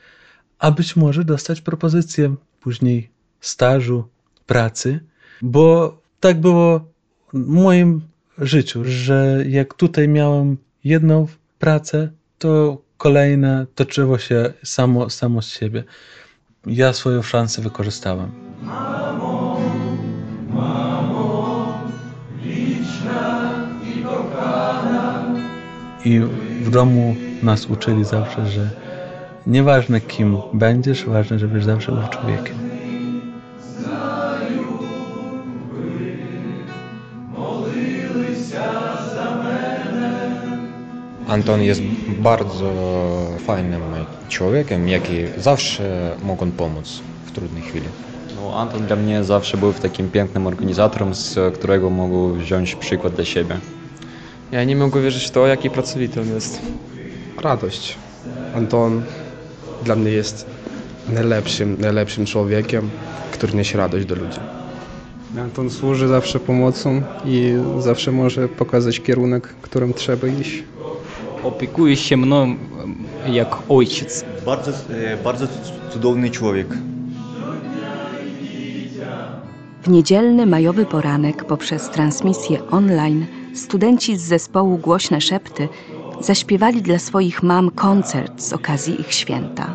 a 0.59 0.71
być 0.71 0.97
może 0.97 1.25
dostać 1.25 1.61
propozycję 1.61 2.35
później 2.61 3.11
stażu, 3.41 4.09
pracy, 4.47 5.01
bo 5.43 5.97
tak 6.21 6.41
było 6.41 6.81
w 7.33 7.47
moim 7.47 8.01
życiu, 8.39 8.81
że 8.85 9.45
jak 9.49 9.75
tutaj 9.75 10.09
miałem 10.09 10.57
jedną 10.85 11.27
pracę, 11.59 12.11
to 12.39 12.83
kolejne 12.97 13.67
toczyło 13.75 14.19
się 14.19 14.53
samo, 14.65 15.11
samo 15.11 15.43
z 15.43 15.49
siebie. 15.49 15.85
Ja 16.67 16.93
swoją 16.93 17.23
szansę 17.23 17.63
wykorzystałem. 17.63 18.31
I 26.05 26.21
w 26.61 26.71
domu 26.71 27.17
nas 27.43 27.67
uczyli 27.67 28.05
zawsze, 28.05 28.47
że 28.47 28.71
nieważne 29.47 30.01
kim 30.01 30.37
będziesz, 30.53 31.05
ważne, 31.05 31.39
żebyś 31.39 31.65
zawsze 31.65 31.93
był 31.93 32.09
człowiekiem. 32.09 32.57
Anton 41.29 41.63
jest 41.63 41.83
bardzo 42.19 42.73
fajnym 43.39 43.83
człowiekiem, 44.29 44.89
jaki 44.89 45.13
zawsze 45.39 46.17
mógł 46.23 46.47
pomóc 46.47 47.01
w 47.27 47.33
trudnej 47.33 47.63
chwili. 47.63 47.87
No, 48.37 48.61
Anton 48.61 48.87
dla 48.87 48.97
mnie 48.97 49.25
zawsze 49.25 49.57
był 49.57 49.73
takim 49.73 50.11
pięknym 50.11 50.47
organizatorem, 50.47 51.15
z 51.15 51.55
którego 51.55 51.91
mogę 51.91 52.39
wziąć 52.39 52.75
przykład 52.75 53.15
dla 53.15 53.25
siebie. 53.25 53.59
Ja 54.53 54.65
nie 54.65 54.77
mogę 54.77 55.03
wierzyć 55.03 55.25
w 55.25 55.31
to, 55.31 55.47
jaki 55.47 55.71
pracowity 55.71 56.21
on 56.21 56.29
jest. 56.29 56.63
Radość. 57.43 57.97
Anton 58.55 59.03
dla 59.85 59.97
mnie 59.97 60.11
jest 60.11 60.47
najlepszym, 61.09 61.77
najlepszym 61.81 62.27
człowiekiem, 62.27 62.91
który 63.33 63.55
niesie 63.55 63.79
radość 63.79 64.07
do 64.07 64.15
ludzi. 64.15 64.39
Anton 65.41 65.71
służy 65.71 66.09
zawsze 66.09 66.41
pomocą 66.41 67.03
i 67.25 67.55
zawsze 67.79 68.13
może 68.13 68.49
pokazać 68.49 69.01
kierunek, 69.01 69.49
którym 69.63 69.95
trzeba 69.95 70.29
iść. 70.29 70.63
Opiekuje 71.43 71.97
się 71.97 72.17
mną 72.17 72.57
jak 73.33 73.49
ojciec. 73.69 74.25
Bardzo, 74.47 74.73
bardzo 75.25 75.47
cudowny 75.91 76.31
człowiek. 76.31 76.67
W 79.83 79.89
niedzielny 79.89 80.47
majowy 80.47 80.87
poranek 80.87 81.45
poprzez 81.45 81.91
transmisję 81.91 82.71
online 82.71 83.27
studenci 83.55 84.17
z 84.17 84.23
zespołu 84.23 84.79
Głośne 84.79 85.21
Szepty 85.21 85.69
zaśpiewali 86.25 86.83
dla 86.83 86.99
swoich 86.99 87.43
mam 87.43 87.71
koncert 87.71 88.43
z 88.43 88.53
okazji 88.53 89.01
ich 89.01 89.13
święta. 89.13 89.75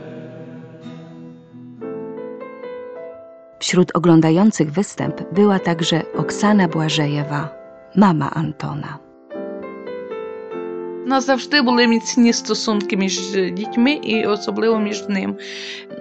Wśród 3.60 3.96
oglądających 3.96 4.72
występ 4.72 5.34
była 5.34 5.60
także 5.60 6.02
Oksana 6.18 6.68
Błażejewa, 6.68 7.50
mama 7.96 8.32
Antona 8.32 9.09
У 11.09 11.09
нас 11.09 11.27
завжди 11.27 11.63
були 11.63 11.87
міцні 11.87 12.33
стосунки 12.33 12.97
між 12.97 13.33
дітьми 13.53 13.93
і 13.93 14.25
особливо 14.25 14.79
між 14.79 15.09
ним. 15.09 15.37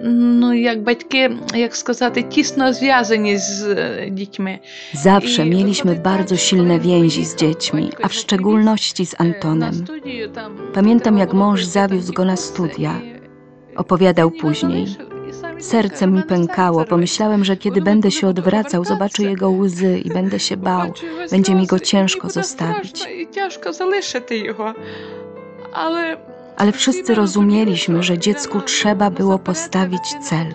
Ну, 0.04 0.54
як 0.54 0.82
батьки, 0.82 1.36
як 1.54 1.76
сказати, 1.76 2.22
тісно 2.22 2.72
зв'язані 2.72 3.38
з 3.38 3.62
е, 3.62 4.08
дітьми. 4.10 4.58
Zawsze 4.94 5.44
mieliśmy 5.44 5.94
bardzo 5.94 6.36
silne 6.36 6.78
więzi 6.78 7.24
z 7.24 7.36
dziećmi, 7.36 7.90
a 8.02 8.08
w 8.08 8.12
szczególności 8.12 9.06
z 9.06 9.14
Antonem. 9.18 9.84
Pamiętam, 10.74 11.18
jak 11.18 11.34
mąż 11.34 11.64
zawiózł 11.64 12.12
go 12.12 12.24
na 12.24 12.36
studia. 12.36 13.00
Opowiadał 13.76 14.30
później. 14.30 15.07
Serce 15.59 16.07
mi 16.07 16.23
pękało. 16.23 16.85
Pomyślałem, 16.85 17.45
że 17.45 17.57
kiedy 17.57 17.81
będę 17.81 18.11
się 18.11 18.27
odwracał, 18.27 18.85
zobaczę 18.85 19.23
jego 19.23 19.49
łzy 19.49 19.99
i 19.99 20.09
będę 20.09 20.39
się 20.39 20.57
bał. 20.57 20.93
Będzie 21.31 21.55
mi 21.55 21.67
go 21.67 21.79
ciężko 21.79 22.29
zostawić. 22.29 23.07
Ale 25.73 26.17
ale 26.59 26.71
wszyscy 26.71 27.15
rozumieliśmy, 27.15 28.03
że 28.03 28.17
dziecku 28.17 28.61
trzeba 28.61 29.09
było 29.09 29.39
postawić 29.39 30.15
cel. 30.21 30.53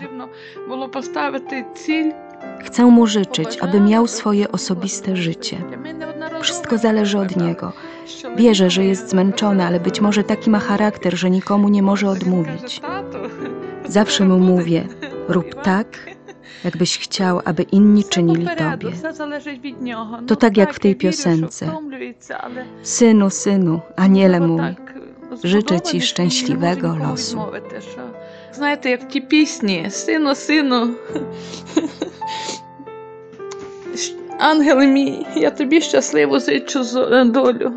Chcę 2.65 2.85
mu 2.85 3.07
życzyć, 3.07 3.59
aby 3.61 3.81
miał 3.81 4.07
swoje 4.07 4.53
osobiste 4.53 5.17
życie. 5.17 5.57
Wszystko 6.41 6.79
zależy 6.79 7.19
od 7.19 7.37
niego. 7.37 7.73
Wierzę, 8.37 8.71
że 8.71 8.85
jest 8.85 9.11
zmęczony, 9.11 9.65
ale 9.65 9.81
być 9.81 10.01
może 10.01 10.25
taki 10.25 10.51
ma 10.51 10.59
charakter, 10.59 11.17
że 11.19 11.31
nikomu 11.31 11.69
nie 11.69 11.83
może 11.83 12.09
odmówić. 12.09 12.81
Zawsze 13.94 14.26
mu 14.26 14.40
mówię: 14.40 14.88
rób 15.28 15.62
tak, 15.62 15.88
jakbyś 16.64 16.98
chciał, 16.98 17.42
aby 17.46 17.64
inni 17.64 18.04
czynili 18.04 18.48
tobie. 18.58 18.92
Все 18.92 19.14
залежить 19.14 19.62
від 19.64 19.82
нього. 19.82 20.20
To 20.28 20.36
tak 20.36 20.58
jak 20.58 20.74
w 20.74 20.80
tej 20.80 20.96
piosence. 20.96 21.66
Втомлюється, 21.68 22.38
але 22.44 22.66
Synu, 22.84 23.30
synu, 23.30 23.82
aniele 23.96 24.40
mój, 24.40 24.58
так 24.60 24.94
życzę 25.44 25.82
ci 25.82 26.02
szczęśliwego 26.02 26.88
losu. 26.96 27.36
мовити, 27.36 27.82
що 27.82 28.02
знаєте, 28.54 28.90
як 28.90 29.08
ті 29.08 29.22
пісні, 29.22 29.86
сину, 29.90 30.36
сину. 30.36 30.96
Ангел 34.40 34.80
мій, 34.80 35.26
я 35.36 35.52
тобі 35.52 35.82
щасливу 35.82 36.40
зичу 36.40 36.84
з- 36.84 37.26
долю. 37.26 37.72